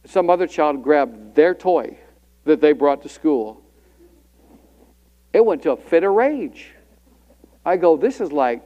some 0.05 0.29
other 0.29 0.47
child, 0.47 0.83
grab 0.83 1.35
their 1.35 1.53
toy 1.53 1.97
that 2.43 2.61
they 2.61 2.73
brought 2.73 3.03
to 3.03 3.09
school. 3.09 3.61
It 5.33 5.45
went 5.45 5.61
to 5.63 5.71
a 5.71 5.77
fit 5.77 6.03
of 6.03 6.13
rage. 6.13 6.71
I 7.65 7.77
go, 7.77 7.97
this 7.97 8.21
is 8.21 8.31
like, 8.31 8.63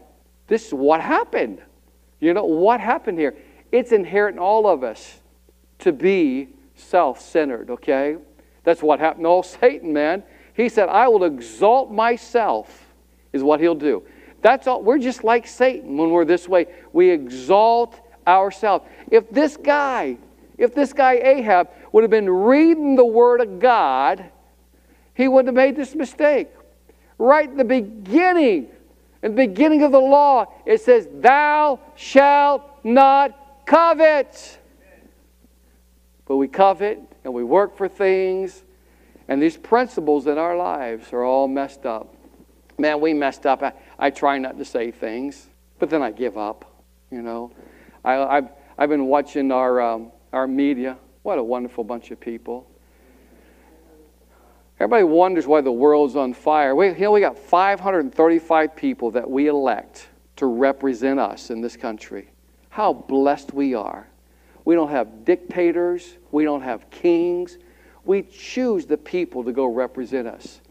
this 0.47 0.67
is 0.67 0.73
what 0.73 1.01
happened. 1.01 1.61
You 2.19 2.33
know, 2.33 2.45
what 2.45 2.79
happened 2.79 3.19
here? 3.19 3.35
It's 3.71 3.91
inherent 3.91 4.35
in 4.35 4.39
all 4.39 4.67
of 4.67 4.83
us 4.83 5.19
to 5.79 5.91
be 5.91 6.49
self 6.75 7.19
centered, 7.19 7.69
okay? 7.69 8.17
That's 8.63 8.83
what 8.83 8.99
happened 8.99 9.25
to 9.25 9.29
old 9.29 9.45
Satan, 9.61 9.91
man. 9.91 10.23
He 10.53 10.69
said, 10.69 10.89
I 10.89 11.07
will 11.07 11.23
exalt 11.23 11.91
myself, 11.91 12.80
is 13.33 13.43
what 13.43 13.59
he'll 13.59 13.75
do. 13.75 14.03
That's 14.41 14.67
all. 14.67 14.81
We're 14.81 14.97
just 14.97 15.23
like 15.23 15.47
Satan 15.47 15.97
when 15.97 16.09
we're 16.09 16.25
this 16.25 16.47
way. 16.47 16.67
We 16.93 17.09
exalt 17.09 17.99
ourselves. 18.25 18.85
If 19.09 19.29
this 19.29 19.57
guy, 19.57 20.17
if 20.57 20.73
this 20.73 20.93
guy 20.93 21.13
Ahab 21.13 21.69
would 21.91 22.03
have 22.03 22.11
been 22.11 22.29
reading 22.29 22.95
the 22.95 23.05
Word 23.05 23.41
of 23.41 23.59
God, 23.59 24.25
he 25.13 25.27
wouldn't 25.27 25.47
have 25.47 25.55
made 25.55 25.75
this 25.75 25.93
mistake. 25.95 26.47
Right 27.17 27.47
in 27.47 27.57
the 27.57 27.63
beginning, 27.63 28.67
in 29.21 29.35
the 29.35 29.47
beginning 29.47 29.83
of 29.83 29.91
the 29.91 29.99
law, 29.99 30.51
it 30.65 30.81
says, 30.81 31.07
Thou 31.11 31.79
shalt 31.95 32.63
not 32.83 33.65
covet. 33.65 34.57
But 36.25 36.37
we 36.37 36.47
covet 36.47 36.99
and 37.23 37.33
we 37.33 37.43
work 37.43 37.77
for 37.77 37.87
things 37.87 38.63
and 39.31 39.41
these 39.41 39.55
principles 39.55 40.27
in 40.27 40.37
our 40.37 40.57
lives 40.57 41.13
are 41.13 41.23
all 41.23 41.47
messed 41.47 41.85
up. 41.85 42.13
Man, 42.81 42.99
we 42.99 43.13
messed 43.13 43.45
up. 43.45 43.61
I, 43.61 43.73
I 43.99 44.09
try 44.09 44.39
not 44.39 44.57
to 44.57 44.65
say 44.65 44.89
things, 44.89 45.47
but 45.77 45.91
then 45.91 46.01
I 46.01 46.09
give 46.09 46.35
up. 46.35 46.83
You 47.11 47.21
know, 47.21 47.51
I, 48.03 48.13
have 48.13 48.51
I've 48.75 48.89
been 48.89 49.05
watching 49.05 49.51
our, 49.51 49.79
um, 49.79 50.11
our 50.33 50.47
media. 50.47 50.97
What 51.21 51.37
a 51.37 51.43
wonderful 51.43 51.83
bunch 51.83 52.09
of 52.09 52.19
people. 52.19 52.67
Everybody 54.79 55.03
wonders 55.03 55.45
why 55.45 55.61
the 55.61 55.71
world's 55.71 56.15
on 56.15 56.33
fire. 56.33 56.75
We, 56.75 56.89
know, 56.93 57.11
we 57.11 57.19
got 57.19 57.37
535 57.37 58.75
people 58.75 59.11
that 59.11 59.29
we 59.29 59.45
elect 59.45 60.09
to 60.37 60.47
represent 60.47 61.19
us 61.19 61.51
in 61.51 61.61
this 61.61 61.77
country. 61.77 62.31
How 62.69 62.93
blessed 62.93 63.53
we 63.53 63.75
are. 63.75 64.07
We 64.65 64.73
don't 64.73 64.89
have 64.89 65.23
dictators, 65.23 66.17
we 66.31 66.45
don't 66.45 66.63
have 66.63 66.89
kings, 66.89 67.59
we 68.05 68.23
choose 68.23 68.87
the 68.87 68.97
people 68.97 69.43
to 69.43 69.51
go 69.51 69.67
represent 69.67 70.27
us. 70.27 70.61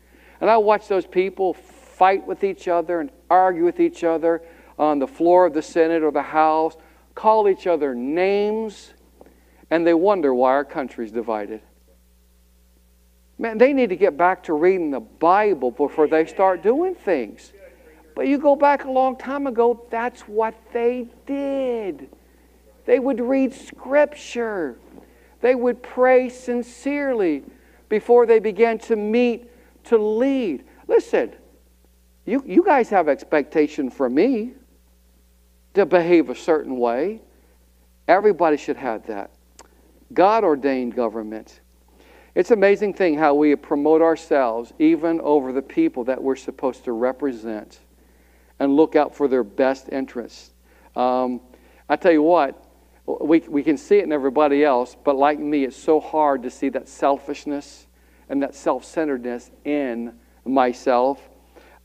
And 0.41 0.51
I 0.51 0.57
watch 0.57 0.89
those 0.89 1.07
people 1.07 1.57
fight 2.01 2.27
with 2.27 2.45
each 2.45 2.67
other 2.67 3.01
and 3.01 3.11
argue 3.29 3.63
with 3.63 3.79
each 3.79 4.05
other 4.05 4.41
on 4.79 4.99
the 4.99 5.07
floor 5.07 5.45
of 5.45 5.53
the 5.53 5.61
Senate 5.61 6.03
or 6.03 6.11
the 6.11 6.23
House, 6.23 6.75
call 7.15 7.47
each 7.47 7.67
other 7.67 7.95
names, 7.95 8.95
and 9.71 9.87
they 9.87 9.93
wonder 9.93 10.35
why 10.35 10.53
our 10.53 10.65
country's 10.65 11.13
divided. 11.13 11.61
Man, 13.39 13.59
they 13.59 13.75
need 13.75 13.91
to 13.91 13.97
get 13.97 14.17
back 14.17 14.43
to 14.45 14.55
reading 14.55 14.91
the 14.91 15.01
Bible 15.01 15.71
before 15.71 16.09
they 16.09 16.25
start 16.25 16.63
doing 16.63 16.95
things. 16.95 17.53
But 18.17 18.27
you 18.27 18.39
go 18.39 18.57
back 18.57 18.87
a 18.87 18.91
long 18.91 19.19
time 19.19 19.47
ago, 19.47 19.87
that's 19.91 20.23
what 20.23 20.55
they 20.73 21.07
did. 21.27 22.09
They 22.87 22.99
would 22.99 23.21
read 23.21 23.53
Scripture. 23.53 24.79
They 25.43 25.55
would 25.55 25.83
pray 25.83 26.31
sincerely 26.31 27.45
before 27.91 28.25
they 28.25 28.39
began 28.39 28.79
to 28.79 28.97
meet 28.97 29.51
to 29.85 29.99
lead. 29.99 30.65
Listen, 30.89 31.35
you, 32.25 32.43
you 32.47 32.65
guys 32.65 32.89
have 32.91 33.09
expectation 33.09 33.91
for 33.91 34.09
me 34.09 34.53
to 35.75 35.87
behave 35.87 36.31
a 36.31 36.35
certain 36.35 36.79
way. 36.79 37.21
Everybody 38.09 38.57
should 38.57 38.77
have 38.77 39.07
that. 39.07 39.31
God 40.13 40.45
ordained 40.45 40.97
government. 40.97 41.61
It's 42.35 42.51
an 42.51 42.59
amazing 42.59 42.95
thing 42.95 43.19
how 43.19 43.35
we 43.35 43.55
promote 43.57 44.03
ourselves 44.03 44.73
even 44.79 45.21
over 45.21 45.53
the 45.53 45.63
people 45.63 46.05
that 46.05 46.23
we're 46.23 46.37
supposed 46.37 46.85
to 46.85 46.93
represent 46.93 47.79
and 48.59 48.77
look 48.77 48.95
out 48.95 49.15
for 49.15 49.27
their 49.27 49.45
best 49.45 49.89
interests. 49.91 50.51
Um, 50.95 51.41
I 51.89 51.97
tell 51.97 52.13
you 52.13 52.23
what, 52.23 52.65
we, 53.07 53.41
we 53.41 53.63
can 53.63 53.77
see 53.77 53.97
it 53.97 54.05
in 54.05 54.13
everybody 54.13 54.65
else, 54.65 54.97
but 55.03 55.17
like 55.17 55.39
me, 55.39 55.65
it's 55.65 55.77
so 55.77 55.99
hard 55.99 56.43
to 56.45 56.51
see 56.51 56.69
that 56.71 56.89
selfishness 56.89 57.87
and 58.29 58.43
that 58.43 58.55
self 58.55 58.85
centeredness 58.85 59.51
in 59.65 60.15
myself. 60.45 61.30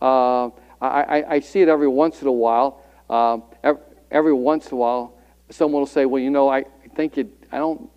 Uh, 0.01 0.49
I, 0.81 1.23
I, 1.27 1.39
see 1.39 1.61
it 1.61 1.69
every 1.69 1.87
once 1.87 2.21
in 2.21 2.27
a 2.27 2.31
while. 2.31 2.83
Uh, 3.09 3.37
every, 3.63 3.81
every, 4.11 4.33
once 4.33 4.67
in 4.67 4.73
a 4.73 4.75
while, 4.75 5.17
someone 5.49 5.81
will 5.81 5.87
say, 5.87 6.05
Well, 6.05 6.21
you 6.21 6.29
know, 6.29 6.49
I 6.49 6.65
think 6.95 7.17
it, 7.17 7.29
I 7.51 7.57
don't. 7.57 7.89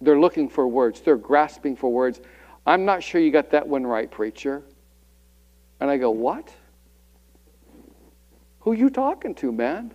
They're 0.00 0.20
looking 0.20 0.48
for 0.48 0.68
words, 0.68 1.00
they're 1.00 1.16
grasping 1.16 1.76
for 1.76 1.92
words. 1.92 2.20
I'm 2.66 2.84
not 2.84 3.02
sure 3.02 3.20
you 3.20 3.30
got 3.30 3.50
that 3.50 3.66
one 3.66 3.86
right, 3.86 4.10
preacher. 4.10 4.62
And 5.80 5.90
I 5.90 5.96
go, 5.96 6.10
What? 6.10 6.52
Who 8.60 8.72
are 8.72 8.76
you 8.76 8.90
talking 8.90 9.34
to, 9.36 9.50
man? 9.50 9.92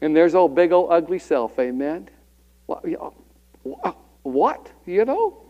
And 0.00 0.16
there's 0.16 0.34
old 0.34 0.54
big 0.54 0.72
old 0.72 0.90
ugly 0.90 1.18
self, 1.18 1.58
amen? 1.58 2.08
What? 2.66 2.84
You 4.84 5.04
know? 5.04 5.42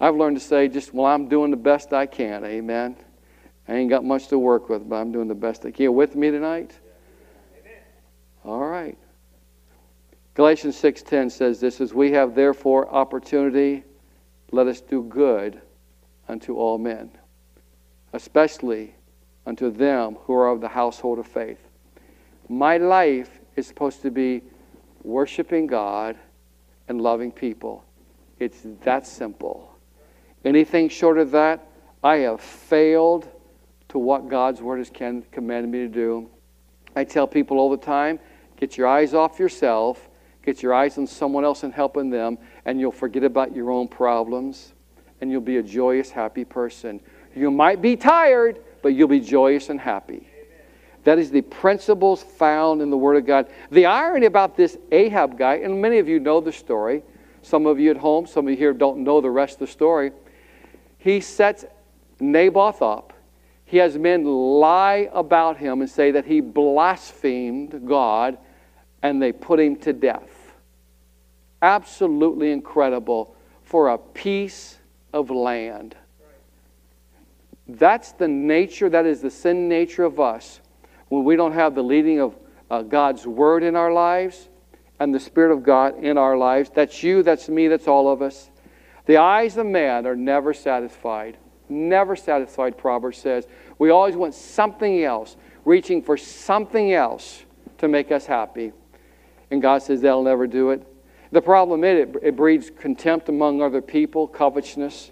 I've 0.00 0.16
learned 0.16 0.36
to 0.36 0.44
say 0.44 0.68
just, 0.68 0.92
well, 0.92 1.06
I'm 1.06 1.28
doing 1.28 1.50
the 1.50 1.56
best 1.56 1.92
I 1.92 2.06
can, 2.06 2.44
amen? 2.44 2.96
I 3.68 3.74
ain't 3.74 3.90
got 3.90 4.04
much 4.04 4.28
to 4.28 4.38
work 4.38 4.68
with, 4.68 4.88
but 4.88 4.96
I'm 4.96 5.12
doing 5.12 5.28
the 5.28 5.34
best 5.34 5.64
I 5.64 5.70
can. 5.70 5.84
You 5.84 5.92
with 5.92 6.16
me 6.16 6.30
tonight? 6.30 6.78
All 8.44 8.66
right. 8.66 8.98
Galatians 10.34 10.76
6:10 10.76 11.30
says 11.30 11.60
this 11.60 11.80
is 11.80 11.94
we 11.94 12.12
have 12.12 12.34
therefore 12.34 12.92
opportunity 12.92 13.84
let 14.50 14.66
us 14.66 14.80
do 14.80 15.02
good 15.04 15.60
unto 16.28 16.56
all 16.56 16.76
men 16.76 17.10
especially 18.14 18.94
unto 19.44 19.70
them 19.70 20.16
who 20.22 20.32
are 20.32 20.48
of 20.48 20.60
the 20.62 20.68
household 20.68 21.18
of 21.18 21.26
faith. 21.26 21.68
My 22.48 22.78
life 22.78 23.40
is 23.56 23.66
supposed 23.66 24.00
to 24.02 24.10
be 24.10 24.42
worshiping 25.02 25.66
God 25.66 26.16
and 26.88 27.00
loving 27.00 27.30
people. 27.30 27.84
It's 28.38 28.60
that 28.82 29.06
simple. 29.06 29.76
Anything 30.44 30.88
short 30.88 31.18
of 31.18 31.32
that, 31.32 31.66
I 32.02 32.18
have 32.18 32.40
failed 32.40 33.28
to 33.94 33.98
what 34.00 34.28
God's 34.28 34.60
Word 34.60 34.78
has 34.78 34.90
commanded 34.90 35.70
me 35.70 35.78
to 35.78 35.88
do. 35.88 36.28
I 36.96 37.04
tell 37.04 37.28
people 37.28 37.58
all 37.58 37.70
the 37.70 37.76
time 37.76 38.18
get 38.56 38.76
your 38.76 38.88
eyes 38.88 39.14
off 39.14 39.38
yourself, 39.38 40.08
get 40.42 40.64
your 40.64 40.74
eyes 40.74 40.98
on 40.98 41.06
someone 41.06 41.44
else 41.44 41.62
and 41.62 41.72
helping 41.72 42.10
them, 42.10 42.36
and 42.64 42.80
you'll 42.80 42.90
forget 42.90 43.22
about 43.22 43.54
your 43.54 43.70
own 43.70 43.86
problems, 43.86 44.72
and 45.20 45.30
you'll 45.30 45.40
be 45.40 45.58
a 45.58 45.62
joyous, 45.62 46.10
happy 46.10 46.44
person. 46.44 47.00
You 47.36 47.52
might 47.52 47.80
be 47.80 47.96
tired, 47.96 48.58
but 48.82 48.88
you'll 48.88 49.06
be 49.06 49.20
joyous 49.20 49.68
and 49.68 49.80
happy. 49.80 50.28
That 51.04 51.20
is 51.20 51.30
the 51.30 51.42
principles 51.42 52.20
found 52.20 52.82
in 52.82 52.90
the 52.90 52.96
Word 52.96 53.16
of 53.16 53.26
God. 53.26 53.48
The 53.70 53.86
irony 53.86 54.26
about 54.26 54.56
this 54.56 54.76
Ahab 54.90 55.38
guy, 55.38 55.58
and 55.58 55.80
many 55.80 55.98
of 55.98 56.08
you 56.08 56.18
know 56.18 56.40
the 56.40 56.52
story, 56.52 57.04
some 57.42 57.64
of 57.64 57.78
you 57.78 57.92
at 57.92 57.98
home, 57.98 58.26
some 58.26 58.46
of 58.46 58.50
you 58.50 58.56
here 58.56 58.72
don't 58.72 59.04
know 59.04 59.20
the 59.20 59.30
rest 59.30 59.54
of 59.54 59.60
the 59.60 59.66
story. 59.68 60.10
He 60.98 61.20
sets 61.20 61.64
Naboth 62.18 62.82
up. 62.82 63.12
He 63.64 63.78
has 63.78 63.96
men 63.96 64.24
lie 64.24 65.08
about 65.12 65.56
him 65.56 65.80
and 65.80 65.90
say 65.90 66.10
that 66.12 66.26
he 66.26 66.40
blasphemed 66.40 67.86
God, 67.86 68.38
and 69.02 69.20
they 69.20 69.32
put 69.32 69.58
him 69.58 69.76
to 69.76 69.92
death. 69.92 70.52
Absolutely 71.62 72.52
incredible 72.52 73.34
for 73.62 73.88
a 73.88 73.98
piece 73.98 74.78
of 75.12 75.30
land. 75.30 75.96
That's 77.66 78.12
the 78.12 78.28
nature, 78.28 78.90
that 78.90 79.06
is 79.06 79.22
the 79.22 79.30
sin 79.30 79.68
nature 79.68 80.04
of 80.04 80.20
us 80.20 80.60
when 81.08 81.24
we 81.24 81.36
don't 81.36 81.52
have 81.52 81.74
the 81.74 81.82
leading 81.82 82.20
of 82.20 82.36
uh, 82.70 82.82
God's 82.82 83.26
Word 83.26 83.62
in 83.62 83.76
our 83.76 83.92
lives 83.92 84.48
and 85.00 85.14
the 85.14 85.20
Spirit 85.20 85.52
of 85.52 85.62
God 85.62 86.02
in 86.02 86.18
our 86.18 86.36
lives. 86.36 86.70
That's 86.74 87.02
you, 87.02 87.22
that's 87.22 87.48
me, 87.48 87.68
that's 87.68 87.88
all 87.88 88.10
of 88.10 88.20
us. 88.20 88.50
The 89.06 89.16
eyes 89.18 89.56
of 89.56 89.66
man 89.66 90.06
are 90.06 90.16
never 90.16 90.52
satisfied. 90.52 91.38
Never 91.68 92.14
satisfied, 92.14 92.76
Proverbs 92.76 93.18
says. 93.18 93.46
We 93.78 93.90
always 93.90 94.16
want 94.16 94.34
something 94.34 95.02
else, 95.02 95.36
reaching 95.64 96.02
for 96.02 96.16
something 96.16 96.92
else 96.92 97.44
to 97.78 97.88
make 97.88 98.12
us 98.12 98.26
happy. 98.26 98.72
And 99.50 99.62
God 99.62 99.82
says 99.82 100.00
that'll 100.00 100.22
never 100.22 100.46
do 100.46 100.70
it. 100.70 100.86
The 101.32 101.42
problem 101.42 101.84
is 101.84 102.08
it, 102.08 102.16
it 102.22 102.36
breeds 102.36 102.70
contempt 102.70 103.28
among 103.28 103.60
other 103.60 103.82
people, 103.82 104.28
covetousness. 104.28 105.10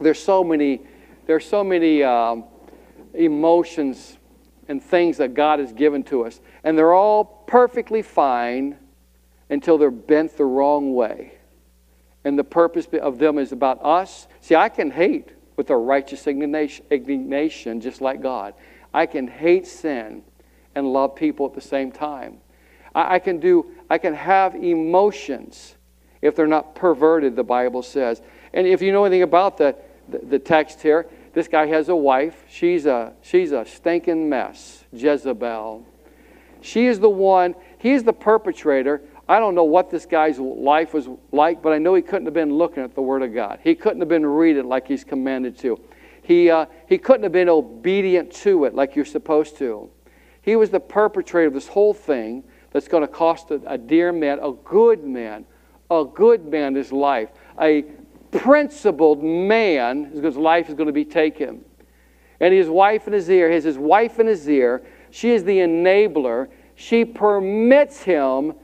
There's 0.00 0.22
so 0.22 0.44
many, 0.44 0.82
there's 1.26 1.46
so 1.46 1.64
many 1.64 2.02
um, 2.02 2.44
emotions 3.14 4.18
and 4.68 4.82
things 4.82 5.16
that 5.16 5.34
God 5.34 5.58
has 5.58 5.72
given 5.72 6.02
to 6.04 6.24
us. 6.24 6.40
And 6.64 6.78
they're 6.78 6.94
all 6.94 7.24
perfectly 7.24 8.02
fine 8.02 8.78
until 9.50 9.78
they're 9.78 9.90
bent 9.90 10.36
the 10.36 10.44
wrong 10.44 10.94
way. 10.94 11.34
And 12.24 12.38
the 12.38 12.44
purpose 12.44 12.86
of 13.00 13.18
them 13.18 13.38
is 13.38 13.52
about 13.52 13.84
us. 13.84 14.28
See, 14.40 14.54
I 14.54 14.68
can 14.68 14.90
hate 14.90 15.32
with 15.62 15.70
a 15.70 15.76
righteous 15.76 16.26
indignation, 16.26 17.80
just 17.80 18.00
like 18.00 18.20
God. 18.20 18.54
I 18.92 19.06
can 19.06 19.28
hate 19.28 19.64
sin 19.64 20.24
and 20.74 20.92
love 20.92 21.14
people 21.14 21.46
at 21.46 21.54
the 21.54 21.60
same 21.60 21.92
time. 21.92 22.38
I, 22.96 23.14
I 23.14 23.18
can 23.20 23.38
do, 23.38 23.70
I 23.88 23.98
can 23.98 24.12
have 24.12 24.56
emotions 24.56 25.76
if 26.20 26.34
they're 26.34 26.48
not 26.48 26.74
perverted, 26.74 27.36
the 27.36 27.44
Bible 27.44 27.80
says. 27.80 28.22
And 28.52 28.66
if 28.66 28.82
you 28.82 28.90
know 28.90 29.04
anything 29.04 29.22
about 29.22 29.56
the, 29.56 29.76
the, 30.08 30.18
the 30.18 30.38
text 30.40 30.82
here, 30.82 31.06
this 31.32 31.46
guy 31.46 31.66
has 31.66 31.88
a 31.88 31.94
wife. 31.94 32.42
She's 32.48 32.84
a, 32.84 33.12
she's 33.22 33.52
a 33.52 33.64
stinking 33.64 34.28
mess, 34.28 34.82
Jezebel. 34.92 35.86
She 36.60 36.86
is 36.86 36.98
the 36.98 37.08
one, 37.08 37.54
he's 37.78 38.02
the 38.02 38.12
perpetrator. 38.12 39.00
I 39.28 39.38
don't 39.38 39.54
know 39.54 39.64
what 39.64 39.90
this 39.90 40.04
guy's 40.04 40.38
life 40.38 40.94
was 40.94 41.08
like, 41.30 41.62
but 41.62 41.72
I 41.72 41.78
know 41.78 41.94
he 41.94 42.02
couldn't 42.02 42.26
have 42.26 42.34
been 42.34 42.54
looking 42.54 42.82
at 42.82 42.94
the 42.94 43.02
Word 43.02 43.22
of 43.22 43.32
God. 43.32 43.60
He 43.62 43.74
couldn't 43.74 44.00
have 44.00 44.08
been 44.08 44.26
reading 44.26 44.68
like 44.68 44.86
he's 44.86 45.04
commanded 45.04 45.56
to. 45.58 45.80
He, 46.22 46.50
uh, 46.50 46.66
he 46.88 46.98
couldn't 46.98 47.22
have 47.22 47.32
been 47.32 47.48
obedient 47.48 48.32
to 48.32 48.64
it 48.64 48.74
like 48.74 48.94
you're 48.94 49.04
supposed 49.04 49.56
to. 49.58 49.90
He 50.42 50.56
was 50.56 50.70
the 50.70 50.80
perpetrator 50.80 51.48
of 51.48 51.54
this 51.54 51.68
whole 51.68 51.94
thing 51.94 52.44
that's 52.72 52.88
going 52.88 53.02
to 53.02 53.08
cost 53.08 53.50
a, 53.50 53.60
a 53.66 53.78
dear 53.78 54.12
man, 54.12 54.38
a 54.40 54.52
good 54.52 55.04
man, 55.04 55.44
a 55.90 56.04
good 56.04 56.46
man 56.46 56.74
his 56.74 56.92
life, 56.92 57.30
a 57.60 57.82
principled 58.32 59.22
man 59.22 60.04
whose 60.04 60.36
life 60.36 60.68
is 60.68 60.74
going 60.74 60.86
to 60.86 60.92
be 60.92 61.04
taken. 61.04 61.64
And 62.40 62.52
his 62.52 62.68
wife 62.68 63.06
in 63.06 63.12
his 63.12 63.30
ear, 63.30 63.50
has 63.50 63.62
his 63.62 63.78
wife 63.78 64.18
in 64.18 64.26
his 64.26 64.48
ear. 64.48 64.82
She 65.10 65.30
is 65.30 65.44
the 65.44 65.58
enabler. 65.58 66.48
She 66.74 67.04
permits 67.04 68.02
him 68.02 68.54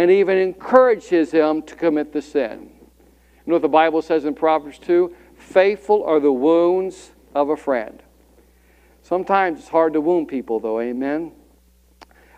and 0.00 0.10
even 0.10 0.38
encourages 0.38 1.30
him 1.30 1.60
to 1.60 1.76
commit 1.76 2.10
the 2.10 2.22
sin. 2.22 2.70
You 2.70 3.42
know 3.44 3.56
what 3.56 3.60
the 3.60 3.68
Bible 3.68 4.00
says 4.00 4.24
in 4.24 4.32
Proverbs 4.32 4.78
2? 4.78 5.14
Faithful 5.36 6.04
are 6.04 6.18
the 6.18 6.32
wounds 6.32 7.10
of 7.34 7.50
a 7.50 7.56
friend. 7.56 8.02
Sometimes 9.02 9.58
it's 9.58 9.68
hard 9.68 9.92
to 9.92 10.00
wound 10.00 10.28
people, 10.28 10.58
though, 10.58 10.80
amen? 10.80 11.32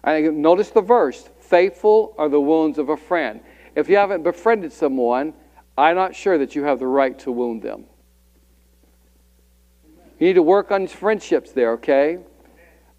I 0.02 0.22
notice 0.22 0.70
the 0.70 0.80
verse 0.80 1.30
faithful 1.38 2.16
are 2.18 2.28
the 2.28 2.40
wounds 2.40 2.78
of 2.78 2.88
a 2.88 2.96
friend. 2.96 3.40
If 3.76 3.88
you 3.88 3.94
haven't 3.96 4.24
befriended 4.24 4.72
someone, 4.72 5.32
I'm 5.78 5.94
not 5.94 6.16
sure 6.16 6.38
that 6.38 6.56
you 6.56 6.64
have 6.64 6.80
the 6.80 6.88
right 6.88 7.16
to 7.20 7.30
wound 7.30 7.62
them. 7.62 7.84
You 10.18 10.26
need 10.26 10.32
to 10.32 10.42
work 10.42 10.72
on 10.72 10.88
friendships 10.88 11.52
there, 11.52 11.74
okay? 11.74 12.18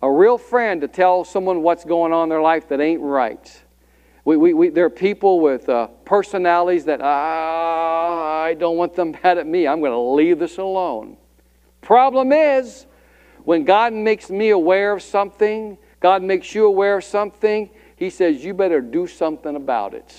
A 0.01 0.09
real 0.09 0.37
friend 0.37 0.79
to 0.79 0.87
tell 0.87 1.25
someone 1.25 1.63
what's 1.63 1.83
going 1.83 2.13
on 2.13 2.23
in 2.23 2.29
their 2.29 2.41
life 2.41 2.69
that 2.69 2.79
ain't 2.79 3.01
right. 3.01 3.62
We, 4.25 4.37
we, 4.37 4.53
we, 4.53 4.69
there 4.69 4.85
are 4.85 4.89
people 4.89 5.41
with 5.41 5.67
uh, 5.67 5.87
personalities 6.05 6.85
that 6.85 7.01
ah, 7.01 8.41
I 8.43 8.53
don't 8.53 8.77
want 8.77 8.95
them 8.95 9.15
mad 9.23 9.37
at 9.37 9.47
me. 9.47 9.67
I'm 9.67 9.79
going 9.79 9.91
to 9.91 9.97
leave 9.97 10.39
this 10.39 10.57
alone. 10.57 11.17
Problem 11.81 12.31
is, 12.31 12.85
when 13.43 13.65
God 13.65 13.91
makes 13.91 14.29
me 14.29 14.51
aware 14.51 14.93
of 14.93 15.01
something, 15.01 15.77
God 15.99 16.23
makes 16.23 16.55
you 16.55 16.65
aware 16.65 16.97
of 16.97 17.03
something, 17.03 17.69
He 17.97 18.09
says, 18.09 18.43
You 18.43 18.53
better 18.53 18.79
do 18.79 19.07
something 19.07 19.55
about 19.55 19.93
it 19.93 20.13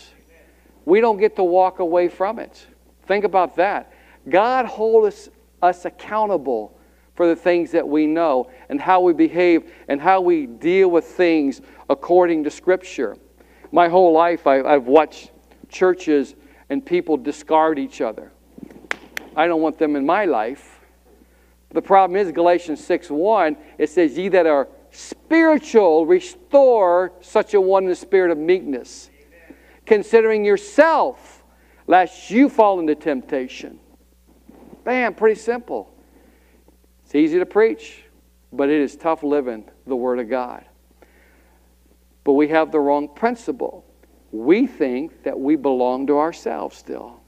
we 0.84 1.00
don't 1.00 1.18
get 1.18 1.36
to 1.36 1.44
walk 1.44 1.78
away 1.78 2.08
from 2.08 2.38
it. 2.38 2.66
Think 3.06 3.24
about 3.24 3.56
that. 3.56 3.92
God 4.28 4.66
holds 4.66 5.14
us, 5.14 5.28
us 5.62 5.84
accountable 5.84 6.78
for 7.14 7.26
the 7.26 7.36
things 7.36 7.70
that 7.72 7.86
we 7.86 8.06
know 8.06 8.50
and 8.68 8.80
how 8.80 9.00
we 9.00 9.12
behave 9.12 9.72
and 9.88 10.00
how 10.00 10.20
we 10.20 10.46
deal 10.46 10.90
with 10.90 11.04
things 11.04 11.60
according 11.88 12.44
to 12.44 12.50
Scripture. 12.50 13.16
My 13.74 13.88
whole 13.88 14.12
life, 14.12 14.46
I, 14.46 14.62
I've 14.62 14.86
watched 14.86 15.32
churches 15.68 16.36
and 16.70 16.86
people 16.86 17.16
discard 17.16 17.76
each 17.76 18.00
other. 18.00 18.30
I 19.34 19.48
don't 19.48 19.62
want 19.62 19.78
them 19.78 19.96
in 19.96 20.06
my 20.06 20.26
life. 20.26 20.78
The 21.70 21.82
problem 21.82 22.16
is 22.16 22.30
Galatians 22.30 22.84
6 22.86 23.10
1, 23.10 23.56
it 23.78 23.90
says, 23.90 24.16
Ye 24.16 24.28
that 24.28 24.46
are 24.46 24.68
spiritual, 24.92 26.06
restore 26.06 27.14
such 27.20 27.54
a 27.54 27.60
one 27.60 27.82
in 27.82 27.88
the 27.88 27.96
spirit 27.96 28.30
of 28.30 28.38
meekness 28.38 29.10
considering 29.86 30.44
yourself, 30.44 31.42
lest 31.88 32.30
you 32.30 32.48
fall 32.48 32.78
into 32.78 32.94
temptation. 32.94 33.80
Bam, 34.84 35.14
pretty 35.14 35.40
simple. 35.40 35.92
It's 37.04 37.16
easy 37.16 37.40
to 37.40 37.46
preach, 37.46 38.04
but 38.52 38.70
it 38.70 38.80
is 38.80 38.94
tough 38.94 39.24
living 39.24 39.68
the 39.84 39.96
Word 39.96 40.20
of 40.20 40.30
God. 40.30 40.64
But 42.24 42.32
we 42.32 42.48
have 42.48 42.72
the 42.72 42.80
wrong 42.80 43.08
principle. 43.08 43.84
We 44.32 44.66
think 44.66 45.22
that 45.22 45.38
we 45.38 45.56
belong 45.56 46.06
to 46.08 46.18
ourselves 46.18 46.76
still. 46.76 47.20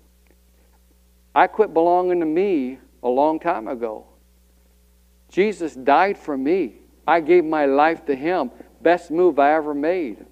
I 1.34 1.46
quit 1.46 1.74
belonging 1.74 2.20
to 2.20 2.26
me 2.26 2.78
a 3.02 3.08
long 3.08 3.38
time 3.38 3.68
ago. 3.68 4.06
Jesus 5.28 5.74
died 5.74 6.16
for 6.16 6.36
me. 6.36 6.76
I 7.06 7.20
gave 7.20 7.44
my 7.44 7.66
life 7.66 8.06
to 8.06 8.14
Him. 8.14 8.50
Best 8.80 9.10
move 9.10 9.38
I 9.38 9.54
ever 9.54 9.74
made. 9.74 10.24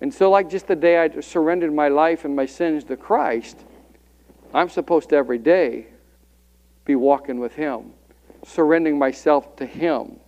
And 0.00 0.12
so, 0.12 0.30
like 0.30 0.48
just 0.48 0.66
the 0.66 0.76
day 0.76 0.98
I 0.98 1.20
surrendered 1.20 1.72
my 1.72 1.88
life 1.88 2.24
and 2.24 2.34
my 2.34 2.46
sins 2.46 2.84
to 2.84 2.96
Christ, 2.96 3.64
I'm 4.52 4.68
supposed 4.68 5.10
to 5.10 5.16
every 5.16 5.38
day 5.38 5.88
be 6.84 6.94
walking 6.94 7.38
with 7.38 7.54
Him, 7.54 7.92
surrendering 8.44 8.98
myself 8.98 9.56
to 9.56 9.66
Him. 9.66 10.20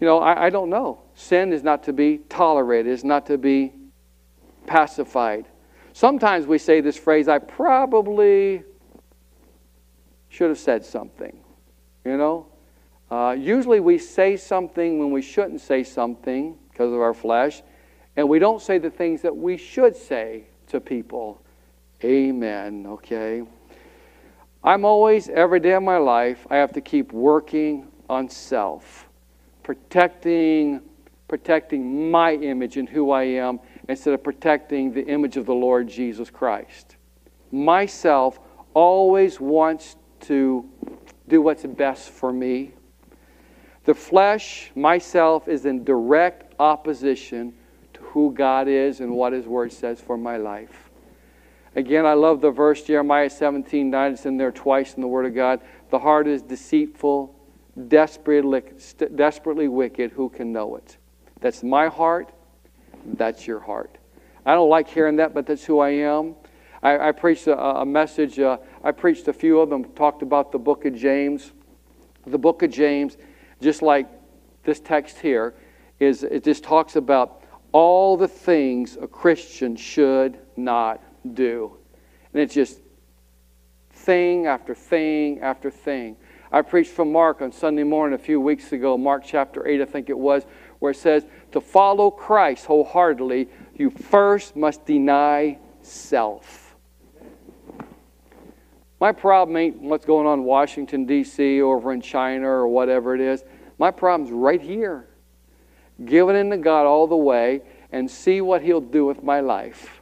You 0.00 0.06
know, 0.06 0.18
I, 0.18 0.46
I 0.46 0.50
don't 0.50 0.70
know. 0.70 1.02
Sin 1.14 1.52
is 1.52 1.62
not 1.62 1.82
to 1.84 1.92
be 1.92 2.18
tolerated, 2.28 2.92
it's 2.92 3.04
not 3.04 3.26
to 3.26 3.38
be 3.38 3.72
pacified. 4.66 5.46
Sometimes 5.92 6.46
we 6.46 6.58
say 6.58 6.80
this 6.80 6.96
phrase, 6.96 7.28
I 7.28 7.38
probably 7.38 8.62
should 10.28 10.48
have 10.48 10.58
said 10.58 10.84
something. 10.84 11.38
You 12.04 12.16
know? 12.16 12.46
Uh, 13.10 13.36
usually 13.38 13.80
we 13.80 13.98
say 13.98 14.36
something 14.36 14.98
when 14.98 15.10
we 15.10 15.20
shouldn't 15.20 15.60
say 15.60 15.82
something 15.82 16.56
because 16.70 16.92
of 16.92 17.00
our 17.00 17.12
flesh 17.12 17.62
and 18.16 18.28
we 18.28 18.38
don't 18.38 18.62
say 18.62 18.78
the 18.78 18.90
things 18.90 19.22
that 19.22 19.36
we 19.36 19.56
should 19.56 19.96
say 19.96 20.44
to 20.68 20.80
people. 20.80 21.42
Amen, 22.04 22.86
okay? 22.86 23.42
I'm 24.62 24.84
always, 24.84 25.28
every 25.28 25.60
day 25.60 25.72
of 25.72 25.82
my 25.82 25.96
life, 25.96 26.46
I 26.50 26.56
have 26.56 26.72
to 26.72 26.80
keep 26.80 27.12
working 27.12 27.88
on 28.08 28.28
self, 28.28 29.08
protecting, 29.70 30.80
protecting 31.28 32.10
my 32.10 32.34
image 32.34 32.76
and 32.76 32.88
who 32.88 33.12
I 33.12 33.22
am 33.22 33.60
instead 33.88 34.14
of 34.14 34.24
protecting 34.24 34.92
the 34.92 35.06
image 35.06 35.36
of 35.36 35.46
the 35.46 35.54
Lord 35.54 35.86
Jesus 35.86 36.28
Christ. 36.28 36.96
Myself 37.52 38.40
always 38.74 39.38
wants 39.38 39.94
to 40.22 40.68
do 41.28 41.40
what's 41.40 41.64
best 41.64 42.10
for 42.10 42.32
me. 42.32 42.72
The 43.84 43.94
flesh, 43.94 44.72
myself, 44.74 45.46
is 45.46 45.66
in 45.66 45.84
direct 45.84 46.52
opposition 46.58 47.54
to 47.92 48.00
who 48.00 48.32
God 48.32 48.66
is 48.66 48.98
and 48.98 49.12
what 49.12 49.32
His 49.32 49.46
Word 49.46 49.72
says 49.72 50.00
for 50.00 50.16
my 50.16 50.36
life. 50.36 50.90
Again, 51.76 52.06
I 52.06 52.14
love 52.14 52.40
the 52.40 52.50
verse 52.50 52.82
Jeremiah 52.82 53.30
17 53.30 53.88
9. 53.88 54.12
It's 54.14 54.26
in 54.26 54.36
there 54.36 54.50
twice 54.50 54.94
in 54.94 55.00
the 55.00 55.06
Word 55.06 55.26
of 55.26 55.34
God. 55.36 55.60
The 55.90 56.00
heart 56.00 56.26
is 56.26 56.42
deceitful, 56.42 57.36
desperately, 57.88 58.62
desperately 59.14 59.68
wicked. 59.68 60.10
Who 60.12 60.28
can 60.28 60.52
know 60.52 60.76
it? 60.76 60.96
That's 61.40 61.62
my 61.62 61.88
heart. 61.88 62.32
That's 63.04 63.46
your 63.46 63.60
heart. 63.60 63.96
I 64.44 64.54
don't 64.54 64.70
like 64.70 64.88
hearing 64.88 65.16
that, 65.16 65.34
but 65.34 65.46
that's 65.46 65.64
who 65.64 65.80
I 65.80 65.90
am. 65.90 66.34
I, 66.82 67.08
I 67.08 67.12
preached 67.12 67.46
a, 67.46 67.58
a 67.58 67.86
message. 67.86 68.38
Uh, 68.38 68.58
I 68.82 68.92
preached 68.92 69.28
a 69.28 69.32
few 69.32 69.60
of 69.60 69.70
them, 69.70 69.84
talked 69.92 70.22
about 70.22 70.52
the 70.52 70.58
book 70.58 70.84
of 70.84 70.94
James. 70.94 71.52
The 72.26 72.38
book 72.38 72.62
of 72.62 72.70
James, 72.70 73.16
just 73.60 73.82
like 73.82 74.08
this 74.64 74.80
text 74.80 75.18
here, 75.18 75.54
is 75.98 76.22
it 76.22 76.44
just 76.44 76.64
talks 76.64 76.96
about 76.96 77.42
all 77.72 78.16
the 78.16 78.28
things 78.28 78.96
a 79.00 79.06
Christian 79.06 79.76
should 79.76 80.38
not 80.56 81.02
do. 81.34 81.76
And 82.32 82.42
it's 82.42 82.54
just 82.54 82.80
thing 83.92 84.46
after 84.46 84.74
thing 84.74 85.40
after 85.40 85.70
thing. 85.70 86.16
I 86.52 86.62
preached 86.62 86.90
from 86.90 87.12
Mark 87.12 87.42
on 87.42 87.52
Sunday 87.52 87.84
morning 87.84 88.18
a 88.18 88.22
few 88.22 88.40
weeks 88.40 88.72
ago, 88.72 88.98
Mark 88.98 89.22
chapter 89.24 89.66
8, 89.66 89.82
I 89.82 89.84
think 89.84 90.10
it 90.10 90.18
was, 90.18 90.44
where 90.80 90.90
it 90.90 90.96
says, 90.96 91.24
To 91.52 91.60
follow 91.60 92.10
Christ 92.10 92.66
wholeheartedly, 92.66 93.48
you 93.76 93.90
first 93.90 94.56
must 94.56 94.84
deny 94.84 95.58
self. 95.82 96.74
My 99.00 99.12
problem 99.12 99.56
ain't 99.56 99.80
what's 99.80 100.04
going 100.04 100.26
on 100.26 100.40
in 100.40 100.44
Washington, 100.44 101.06
D.C., 101.06 101.62
over 101.62 101.92
in 101.92 102.00
China, 102.00 102.48
or 102.48 102.68
whatever 102.68 103.14
it 103.14 103.20
is. 103.20 103.44
My 103.78 103.92
problem's 103.92 104.32
right 104.32 104.60
here. 104.60 105.08
Give 106.04 106.28
it 106.28 106.34
into 106.34 106.58
God 106.58 106.84
all 106.84 107.06
the 107.06 107.16
way 107.16 107.62
and 107.92 108.10
see 108.10 108.40
what 108.40 108.62
He'll 108.62 108.80
do 108.80 109.06
with 109.06 109.22
my 109.22 109.40
life. 109.40 110.00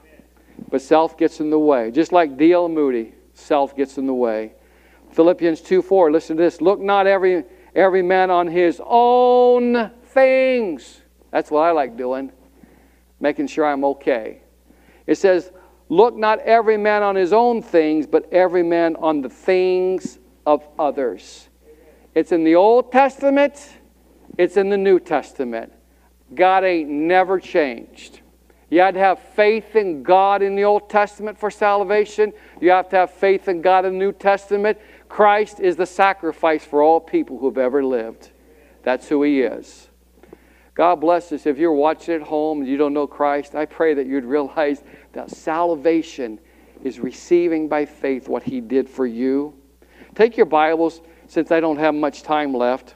But 0.70 0.80
self 0.80 1.18
gets 1.18 1.40
in 1.40 1.50
the 1.50 1.58
way. 1.58 1.90
Just 1.90 2.10
like 2.10 2.36
D.L. 2.38 2.68
Moody, 2.68 3.14
self 3.34 3.76
gets 3.76 3.98
in 3.98 4.06
the 4.06 4.14
way. 4.14 4.54
Philippians 5.12 5.60
2 5.60 5.82
4, 5.82 6.10
listen 6.10 6.36
to 6.36 6.42
this. 6.42 6.60
Look 6.60 6.80
not 6.80 7.06
every, 7.06 7.44
every 7.74 8.02
man 8.02 8.30
on 8.30 8.46
his 8.46 8.80
own 8.84 9.90
things. 10.06 11.00
That's 11.30 11.50
what 11.50 11.60
I 11.60 11.72
like 11.72 11.96
doing, 11.96 12.32
making 13.20 13.48
sure 13.48 13.66
I'm 13.66 13.84
okay. 13.84 14.42
It 15.06 15.16
says, 15.16 15.50
Look 15.88 16.16
not 16.16 16.40
every 16.40 16.76
man 16.76 17.02
on 17.02 17.16
his 17.16 17.32
own 17.32 17.62
things, 17.62 18.06
but 18.06 18.30
every 18.32 18.62
man 18.62 18.96
on 18.96 19.22
the 19.22 19.30
things 19.30 20.18
of 20.46 20.66
others. 20.78 21.48
It's 22.14 22.32
in 22.32 22.44
the 22.44 22.56
Old 22.56 22.92
Testament, 22.92 23.70
it's 24.36 24.56
in 24.56 24.68
the 24.68 24.76
New 24.76 25.00
Testament. 25.00 25.72
God 26.34 26.64
ain't 26.64 26.90
never 26.90 27.40
changed. 27.40 28.20
You 28.70 28.80
had 28.80 28.94
to 28.94 29.00
have 29.00 29.18
faith 29.18 29.76
in 29.76 30.02
God 30.02 30.42
in 30.42 30.54
the 30.54 30.64
Old 30.64 30.90
Testament 30.90 31.38
for 31.38 31.50
salvation. 31.50 32.34
You 32.60 32.70
have 32.70 32.90
to 32.90 32.96
have 32.96 33.10
faith 33.10 33.48
in 33.48 33.62
God 33.62 33.86
in 33.86 33.92
the 33.94 33.98
New 33.98 34.12
Testament. 34.12 34.78
Christ 35.08 35.60
is 35.60 35.76
the 35.76 35.86
sacrifice 35.86 36.64
for 36.64 36.82
all 36.82 37.00
people 37.00 37.38
who've 37.38 37.58
ever 37.58 37.84
lived. 37.84 38.30
That's 38.82 39.08
who 39.08 39.22
He 39.22 39.42
is. 39.42 39.88
God 40.74 40.96
bless 41.00 41.32
us. 41.32 41.46
If 41.46 41.58
you're 41.58 41.72
watching 41.72 42.14
at 42.14 42.22
home 42.22 42.60
and 42.60 42.68
you 42.68 42.76
don't 42.76 42.94
know 42.94 43.06
Christ, 43.06 43.54
I 43.54 43.66
pray 43.66 43.94
that 43.94 44.06
you'd 44.06 44.24
realize 44.24 44.84
that 45.12 45.30
salvation 45.30 46.38
is 46.84 47.00
receiving 47.00 47.68
by 47.68 47.84
faith 47.84 48.28
what 48.28 48.42
He 48.42 48.60
did 48.60 48.88
for 48.88 49.06
you. 49.06 49.54
Take 50.14 50.36
your 50.36 50.46
Bibles, 50.46 51.00
since 51.26 51.50
I 51.50 51.60
don't 51.60 51.78
have 51.78 51.94
much 51.94 52.22
time 52.22 52.54
left, 52.54 52.94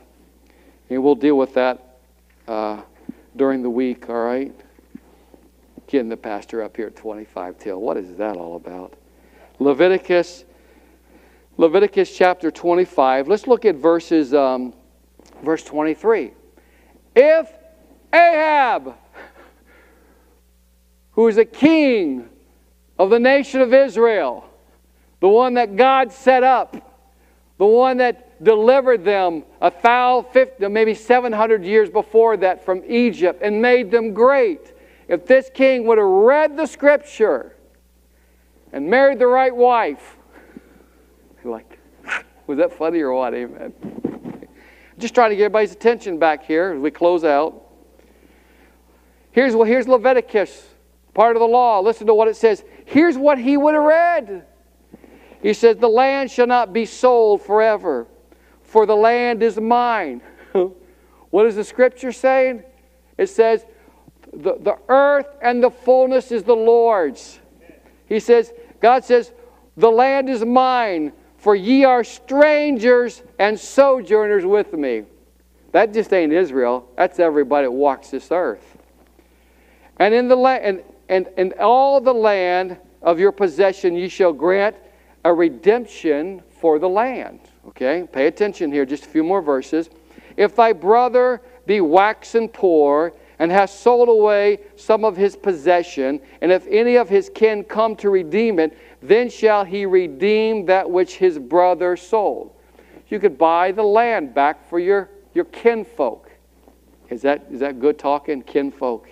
and 0.90 1.02
we'll 1.02 1.14
deal 1.14 1.36
with 1.36 1.54
that 1.54 1.98
uh, 2.46 2.82
during 3.36 3.62
the 3.62 3.70
week, 3.70 4.08
all 4.08 4.24
right? 4.24 4.54
Getting 5.86 6.08
the 6.08 6.16
pastor 6.16 6.62
up 6.62 6.76
here 6.76 6.86
at 6.86 6.96
25 6.96 7.58
till. 7.58 7.80
What 7.80 7.96
is 7.96 8.16
that 8.16 8.36
all 8.36 8.56
about? 8.56 8.94
Leviticus, 9.58 10.44
Leviticus 11.62 12.12
chapter 12.12 12.50
25. 12.50 13.28
Let's 13.28 13.46
look 13.46 13.64
at 13.64 13.76
verses, 13.76 14.34
um, 14.34 14.74
verse 15.44 15.62
23. 15.62 16.32
If 17.14 17.52
Ahab, 18.12 18.96
who 21.12 21.28
is 21.28 21.38
a 21.38 21.44
king 21.44 22.28
of 22.98 23.10
the 23.10 23.20
nation 23.20 23.60
of 23.60 23.72
Israel, 23.72 24.44
the 25.20 25.28
one 25.28 25.54
that 25.54 25.76
God 25.76 26.10
set 26.10 26.42
up, 26.42 26.98
the 27.58 27.66
one 27.66 27.98
that 27.98 28.42
delivered 28.42 29.04
them 29.04 29.44
a 29.60 29.70
thousand, 29.70 30.48
maybe 30.58 30.94
700 30.94 31.64
years 31.64 31.88
before 31.88 32.36
that 32.38 32.64
from 32.64 32.82
Egypt 32.88 33.40
and 33.40 33.62
made 33.62 33.92
them 33.92 34.12
great. 34.12 34.74
If 35.06 35.26
this 35.26 35.48
king 35.54 35.86
would 35.86 35.98
have 35.98 36.08
read 36.08 36.56
the 36.56 36.66
scripture 36.66 37.54
and 38.72 38.90
married 38.90 39.20
the 39.20 39.28
right 39.28 39.54
wife, 39.54 40.16
like, 41.50 41.78
was 42.46 42.58
that 42.58 42.72
funny 42.72 43.00
or 43.00 43.12
what? 43.12 43.34
Amen. 43.34 43.72
Just 44.98 45.14
trying 45.14 45.30
to 45.30 45.36
get 45.36 45.44
everybody's 45.44 45.72
attention 45.72 46.18
back 46.18 46.44
here 46.44 46.72
as 46.72 46.80
we 46.80 46.90
close 46.90 47.24
out. 47.24 47.68
Here's, 49.30 49.54
well, 49.54 49.64
here's 49.64 49.88
Leviticus, 49.88 50.74
part 51.14 51.36
of 51.36 51.40
the 51.40 51.46
law. 51.46 51.80
Listen 51.80 52.06
to 52.06 52.14
what 52.14 52.28
it 52.28 52.36
says. 52.36 52.64
Here's 52.84 53.16
what 53.16 53.38
he 53.38 53.56
would 53.56 53.74
have 53.74 53.82
read. 53.82 54.46
He 55.42 55.54
says, 55.54 55.76
The 55.78 55.88
land 55.88 56.30
shall 56.30 56.46
not 56.46 56.72
be 56.72 56.84
sold 56.84 57.42
forever, 57.42 58.06
for 58.62 58.86
the 58.86 58.94
land 58.94 59.42
is 59.42 59.58
mine. 59.58 60.20
what 61.30 61.46
is 61.46 61.56
the 61.56 61.64
scripture 61.64 62.12
saying? 62.12 62.62
It 63.16 63.28
says, 63.28 63.64
the, 64.32 64.56
the 64.58 64.78
earth 64.88 65.26
and 65.42 65.62
the 65.62 65.70
fullness 65.70 66.32
is 66.32 66.42
the 66.42 66.56
Lord's. 66.56 67.38
He 68.06 68.18
says, 68.18 68.52
God 68.80 69.04
says, 69.04 69.32
The 69.76 69.90
land 69.90 70.28
is 70.28 70.44
mine, 70.44 71.12
for 71.42 71.56
ye 71.56 71.84
are 71.84 72.04
strangers 72.04 73.20
and 73.40 73.58
sojourners 73.58 74.46
with 74.46 74.72
me. 74.74 75.02
That 75.72 75.92
just 75.92 76.12
ain't 76.12 76.32
Israel. 76.32 76.88
That's 76.96 77.18
everybody 77.18 77.66
that 77.66 77.72
walks 77.72 78.10
this 78.10 78.30
earth. 78.30 78.78
And 79.96 80.14
in 80.14 80.28
the 80.28 80.36
land 80.36 80.64
and, 80.64 80.82
and, 81.08 81.28
and 81.36 81.52
all 81.54 82.00
the 82.00 82.14
land 82.14 82.76
of 83.02 83.18
your 83.18 83.32
possession 83.32 83.96
ye 83.96 84.08
shall 84.08 84.32
grant 84.32 84.76
a 85.24 85.34
redemption 85.34 86.44
for 86.60 86.78
the 86.78 86.88
land. 86.88 87.40
Okay, 87.66 88.06
pay 88.12 88.28
attention 88.28 88.70
here, 88.70 88.86
just 88.86 89.06
a 89.06 89.08
few 89.08 89.24
more 89.24 89.42
verses. 89.42 89.90
If 90.36 90.54
thy 90.54 90.72
brother 90.72 91.42
be 91.66 91.80
waxen 91.80 92.48
poor, 92.50 93.14
and 93.42 93.50
has 93.50 93.76
sold 93.76 94.08
away 94.08 94.60
some 94.76 95.04
of 95.04 95.16
his 95.16 95.34
possession, 95.34 96.20
and 96.40 96.52
if 96.52 96.64
any 96.68 96.94
of 96.94 97.08
his 97.08 97.28
kin 97.34 97.64
come 97.64 97.96
to 97.96 98.08
redeem 98.08 98.60
it, 98.60 98.78
then 99.02 99.28
shall 99.28 99.64
he 99.64 99.84
redeem 99.84 100.66
that 100.66 100.88
which 100.88 101.16
his 101.16 101.38
brother 101.38 101.96
sold. 101.96 102.54
You 103.08 103.18
could 103.18 103.36
buy 103.36 103.72
the 103.72 103.82
land 103.82 104.32
back 104.32 104.68
for 104.68 104.78
your, 104.78 105.10
your 105.34 105.44
kinfolk. 105.46 106.30
Is 107.10 107.22
that, 107.22 107.46
is 107.50 107.60
that 107.60 107.80
good 107.80 107.98
talking, 107.98 108.42
kinfolk? 108.42 109.08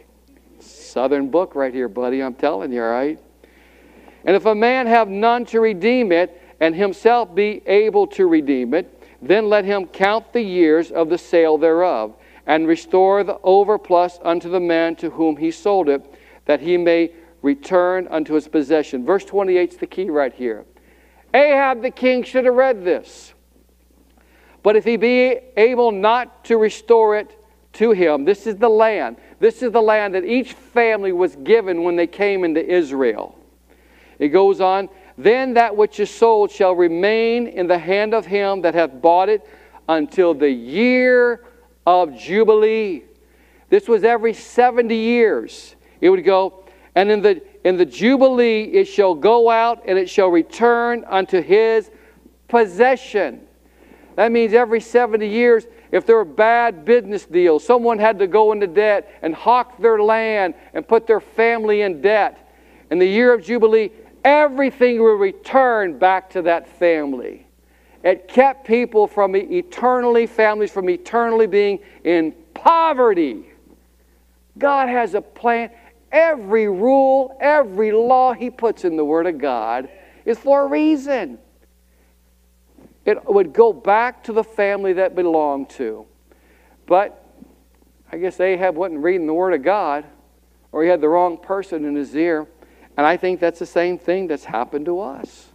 Southern 0.61 1.31
book 1.31 1.55
right 1.55 1.75
here, 1.75 1.89
buddy, 1.89 2.23
I'm 2.23 2.35
telling 2.35 2.73
you, 2.73 2.83
all 2.83 2.91
right? 2.91 3.19
And 4.25 4.37
if 4.37 4.47
a 4.47 4.55
man 4.55 4.87
have 4.87 5.09
none 5.09 5.45
to 5.47 5.61
redeem 5.61 6.13
it, 6.13 6.41
and 6.61 6.75
himself 6.75 7.35
be 7.35 7.63
able 7.67 8.07
to 8.07 8.27
redeem 8.27 8.75
it, 8.75 9.03
then 9.23 9.49
let 9.49 9.65
him 9.65 9.87
count 9.87 10.33
the 10.33 10.43
years 10.43 10.91
of 10.91 11.09
the 11.09 11.19
sale 11.19 11.59
thereof, 11.59 12.15
and 12.47 12.67
restore 12.67 13.25
the 13.25 13.39
overplus 13.45 14.19
unto 14.23 14.49
the 14.49 14.61
man 14.61 14.95
to 14.97 15.11
whom 15.11 15.37
he 15.37 15.51
sold 15.51 15.89
it, 15.89 16.05
that 16.45 16.61
he 16.61 16.77
may 16.77 17.11
return 17.43 18.07
unto 18.11 18.35
his 18.35 18.49
possession. 18.49 19.05
Verse 19.05 19.25
28 19.25 19.71
is 19.71 19.77
the 19.77 19.87
key 19.87 20.11
right 20.11 20.33
here. 20.33 20.65
Ahab 21.33 21.83
the 21.83 21.91
king 21.91 22.23
should 22.23 22.45
have 22.45 22.55
read 22.55 22.85
this. 22.85 23.33
But 24.63 24.77
if 24.77 24.85
he 24.85 24.97
be 24.97 25.39
able 25.57 25.91
not 25.91 26.45
to 26.47 26.59
restore 26.59 27.17
it 27.17 27.37
to 27.75 27.93
him, 27.93 28.25
this 28.25 28.47
is 28.47 28.57
the 28.57 28.69
land. 28.69 29.17
This 29.39 29.63
is 29.63 29.73
the 29.73 29.81
land 29.81 30.15
that 30.15 30.25
each 30.25 30.53
family 30.53 31.13
was 31.13 31.37
given 31.37 31.83
when 31.83 31.97
they 31.97 32.07
came 32.07 32.45
into 32.45 32.65
Israel. 32.65 33.39
It 34.19 34.29
goes 34.29 34.61
on, 34.61 34.91
then 35.17 35.55
that 35.55 35.75
which 35.75 35.99
is 35.99 36.11
sold 36.11 36.51
shall 36.51 36.75
remain 36.75 37.47
in 37.47 37.67
the 37.67 37.79
hand 37.79 38.13
of 38.13 38.27
him 38.27 38.61
that 38.63 38.75
hath 38.75 39.01
bought 39.01 39.29
it 39.29 39.47
until 39.89 40.35
the 40.35 40.51
year 40.51 41.45
of 41.87 42.17
Jubilee. 42.17 43.05
This 43.71 43.89
was 43.89 44.05
every 44.05 44.35
70 44.35 44.95
years. 44.95 45.75
It 46.01 46.11
would 46.11 46.25
go, 46.25 46.60
and 46.95 47.11
in 47.11 47.23
the, 47.23 47.43
in 47.65 47.77
the 47.77 47.87
Jubilee 47.87 48.65
it 48.65 48.87
shall 48.87 49.15
go 49.15 49.51
out 49.51 49.83
and 49.87 49.99
it 49.99 50.09
shall 50.09 50.29
return 50.29 51.05
unto 51.09 51.43
his 51.43 51.91
possession. 52.49 53.43
That 54.17 54.33
means 54.33 54.53
every 54.53 54.81
70 54.81 55.27
years, 55.27 55.67
if 55.93 56.05
there 56.05 56.17
were 56.17 56.25
bad 56.25 56.85
business 56.85 57.25
deals, 57.25 57.65
someone 57.65 57.99
had 57.99 58.19
to 58.19 58.27
go 58.27 58.53
into 58.53 58.67
debt 58.67 59.19
and 59.23 59.35
hawk 59.35 59.79
their 59.79 60.03
land 60.03 60.55
and 60.75 60.87
put 60.87 61.07
their 61.07 61.21
family 61.21 61.83
in 61.83 62.01
debt. 62.01 62.53
In 62.91 62.99
the 62.99 63.07
year 63.07 63.33
of 63.33 63.43
Jubilee, 63.43 63.91
everything 64.25 64.99
will 64.99 65.15
return 65.15 65.99
back 65.99 66.31
to 66.31 66.43
that 66.43 66.69
family. 66.79 67.47
It 68.03 68.29
kept 68.29 68.67
people 68.67 69.07
from 69.07 69.37
eternally, 69.37 70.27
families 70.27 70.71
from 70.71 70.89
eternally 70.89 71.47
being 71.47 71.81
in 72.05 72.35
poverty. 72.55 73.47
God 74.59 74.89
has 74.89 75.15
a 75.15 75.21
plan. 75.21 75.71
Every 76.13 76.69
rule, 76.69 77.37
every 77.41 77.93
law 77.93 78.33
He 78.33 78.51
puts 78.51 78.85
in 78.85 78.97
the 78.97 79.05
Word 79.05 79.27
of 79.27 79.39
God 79.39 79.89
is 80.25 80.39
for 80.39 80.63
a 80.63 80.67
reason. 80.67 81.39
It 83.05 83.25
would 83.25 83.53
go 83.53 83.73
back 83.73 84.25
to 84.25 84.33
the 84.33 84.45
family 84.45 84.95
that 84.95 85.15
belonged 85.15 85.71
to. 85.71 86.07
But 86.87 87.25
I 88.13 88.19
guess 88.19 88.41
Ahab 88.41 88.75
wasn't 88.75 89.01
reading 89.01 89.27
the 89.27 89.35
Word 89.35 89.55
of 89.55 89.63
God, 89.63 90.05
or 90.73 90.83
he 90.83 90.89
had 90.89 91.01
the 91.01 91.09
wrong 91.09 91.39
person 91.39 91.85
in 91.85 91.95
his 91.95 92.15
ear. 92.15 92.47
And 92.97 93.07
I 93.07 93.17
think 93.17 93.41
that's 93.41 93.59
the 93.59 93.67
same 93.67 93.99
thing 93.99 94.27
that's 94.27 94.45
happened 94.45 94.87
to 94.87 95.01
us. 95.01 95.47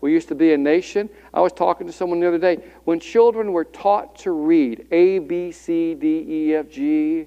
We 0.00 0.12
used 0.12 0.28
to 0.28 0.34
be 0.34 0.52
a 0.52 0.58
nation. 0.58 1.08
I 1.32 1.40
was 1.40 1.52
talking 1.52 1.86
to 1.86 1.92
someone 1.92 2.20
the 2.20 2.28
other 2.28 2.38
day. 2.38 2.58
When 2.84 3.00
children 3.00 3.52
were 3.52 3.64
taught 3.64 4.16
to 4.18 4.32
read 4.32 4.86
A, 4.92 5.18
B, 5.18 5.50
C, 5.50 5.94
D, 5.94 6.24
E, 6.28 6.54
F, 6.54 6.68
G, 6.70 7.26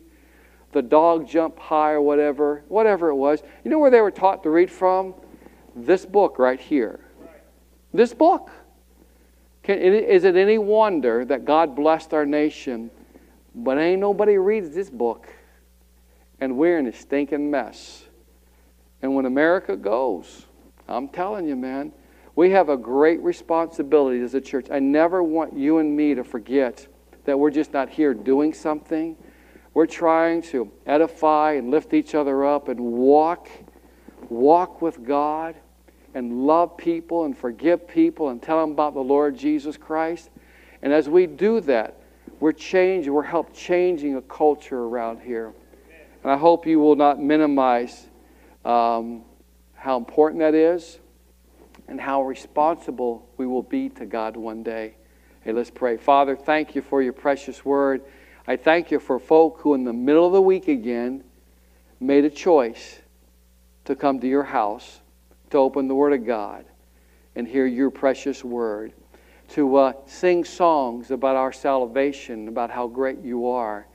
the 0.77 0.81
dog 0.83 1.27
jump 1.27 1.57
high 1.57 1.93
or 1.93 2.01
whatever, 2.01 2.63
whatever 2.67 3.09
it 3.09 3.15
was, 3.15 3.41
you 3.63 3.71
know 3.71 3.79
where 3.79 3.89
they 3.89 3.99
were 3.99 4.11
taught 4.11 4.43
to 4.43 4.51
read 4.51 4.69
from? 4.69 5.15
This 5.75 6.05
book 6.05 6.37
right 6.37 6.59
here. 6.59 6.99
This 7.95 8.13
book. 8.13 8.51
Can, 9.63 9.79
is 9.79 10.23
it 10.23 10.35
any 10.35 10.59
wonder 10.59 11.25
that 11.25 11.45
God 11.45 11.75
blessed 11.75 12.13
our 12.13 12.27
nation, 12.27 12.91
but 13.55 13.79
ain't 13.79 13.99
nobody 13.99 14.37
reads 14.37 14.69
this 14.69 14.91
book? 14.91 15.27
And 16.39 16.57
we're 16.57 16.77
in 16.77 16.85
a 16.85 16.93
stinking 16.93 17.49
mess. 17.49 18.03
And 19.01 19.15
when 19.15 19.25
America 19.25 19.75
goes, 19.75 20.45
I'm 20.87 21.09
telling 21.09 21.47
you, 21.47 21.55
man, 21.55 21.91
we 22.35 22.51
have 22.51 22.69
a 22.69 22.77
great 22.77 23.19
responsibility 23.23 24.21
as 24.21 24.35
a 24.35 24.41
church. 24.41 24.67
I 24.69 24.77
never 24.77 25.23
want 25.23 25.57
you 25.57 25.79
and 25.79 25.97
me 25.97 26.13
to 26.13 26.23
forget 26.23 26.85
that 27.25 27.39
we're 27.39 27.49
just 27.49 27.73
not 27.73 27.89
here 27.89 28.13
doing 28.13 28.53
something. 28.53 29.17
We're 29.77 29.85
trying 29.85 30.41
to 30.53 30.71
edify 30.87 31.51
and 31.51 31.69
lift 31.69 31.93
each 31.93 32.15
other 32.15 32.43
up 32.43 32.67
and 32.67 32.79
walk, 32.79 33.47
walk 34.27 34.81
with 34.81 35.05
God 35.05 35.55
and 36.15 36.47
love 36.47 36.77
people 36.77 37.25
and 37.25 37.37
forgive 37.37 37.87
people 37.87 38.29
and 38.29 38.41
tell 38.41 38.59
them 38.59 38.71
about 38.71 38.95
the 38.95 39.03
Lord 39.03 39.37
Jesus 39.37 39.77
Christ. 39.77 40.31
And 40.81 40.91
as 40.91 41.07
we 41.07 41.27
do 41.27 41.61
that, 41.61 42.01
we're 42.39 42.53
changing, 42.53 43.13
we're 43.13 43.21
help 43.21 43.53
changing 43.53 44.15
a 44.15 44.21
culture 44.23 44.79
around 44.79 45.21
here. 45.21 45.53
And 46.23 46.31
I 46.31 46.37
hope 46.37 46.65
you 46.65 46.79
will 46.79 46.95
not 46.95 47.19
minimize 47.19 48.07
um, 48.65 49.25
how 49.75 49.95
important 49.95 50.39
that 50.39 50.55
is 50.55 50.97
and 51.87 52.01
how 52.01 52.23
responsible 52.23 53.29
we 53.37 53.45
will 53.45 53.61
be 53.61 53.89
to 53.89 54.07
God 54.07 54.37
one 54.37 54.63
day. 54.63 54.95
Hey, 55.41 55.51
let's 55.51 55.69
pray. 55.69 55.97
Father, 55.97 56.35
thank 56.35 56.73
you 56.73 56.81
for 56.81 57.03
your 57.03 57.13
precious 57.13 57.63
word. 57.63 58.01
I 58.47 58.55
thank 58.55 58.91
you 58.91 58.99
for 58.99 59.19
folk 59.19 59.59
who, 59.59 59.73
in 59.73 59.83
the 59.83 59.91
middle 59.91 60.25
of 60.25 60.31
the 60.31 60.41
week 60.41 60.69
again, 60.69 61.23
made 61.99 62.23
a 62.23 62.29
choice 62.29 62.99
to 63.85 63.95
come 63.95 64.19
to 64.21 64.27
your 64.27 64.43
house, 64.43 65.01
to 65.49 65.57
open 65.57 65.87
the 65.87 65.95
Word 65.95 66.13
of 66.13 66.25
God, 66.25 66.65
and 67.35 67.45
hear 67.45 67.65
your 67.65 67.89
precious 67.91 68.43
word, 68.43 68.93
to 69.49 69.75
uh, 69.75 69.93
sing 70.05 70.45
songs 70.45 71.11
about 71.11 71.35
our 71.35 71.51
salvation, 71.51 72.47
about 72.47 72.71
how 72.71 72.87
great 72.87 73.19
you 73.19 73.47
are. 73.47 73.85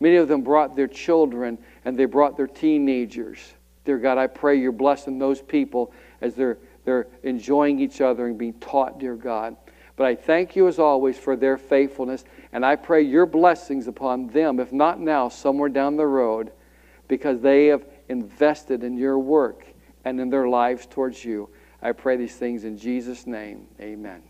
Many 0.00 0.16
of 0.16 0.28
them 0.28 0.42
brought 0.42 0.74
their 0.74 0.88
children 0.88 1.58
and 1.84 1.96
they 1.96 2.04
brought 2.04 2.36
their 2.36 2.46
teenagers. 2.46 3.38
Dear 3.84 3.98
God, 3.98 4.18
I 4.18 4.26
pray 4.26 4.56
you're 4.56 4.72
blessing 4.72 5.18
those 5.18 5.40
people 5.40 5.92
as 6.20 6.34
they're, 6.34 6.58
they're 6.84 7.06
enjoying 7.22 7.80
each 7.80 8.00
other 8.00 8.26
and 8.26 8.36
being 8.36 8.54
taught, 8.54 8.98
dear 8.98 9.14
God. 9.14 9.56
But 10.00 10.06
I 10.06 10.14
thank 10.14 10.56
you 10.56 10.66
as 10.66 10.78
always 10.78 11.18
for 11.18 11.36
their 11.36 11.58
faithfulness, 11.58 12.24
and 12.54 12.64
I 12.64 12.74
pray 12.74 13.02
your 13.02 13.26
blessings 13.26 13.86
upon 13.86 14.28
them, 14.28 14.58
if 14.58 14.72
not 14.72 14.98
now, 14.98 15.28
somewhere 15.28 15.68
down 15.68 15.96
the 15.96 16.06
road, 16.06 16.52
because 17.06 17.42
they 17.42 17.66
have 17.66 17.84
invested 18.08 18.82
in 18.82 18.96
your 18.96 19.18
work 19.18 19.66
and 20.06 20.18
in 20.18 20.30
their 20.30 20.48
lives 20.48 20.86
towards 20.86 21.22
you. 21.22 21.50
I 21.82 21.92
pray 21.92 22.16
these 22.16 22.34
things 22.34 22.64
in 22.64 22.78
Jesus' 22.78 23.26
name. 23.26 23.66
Amen. 23.78 24.22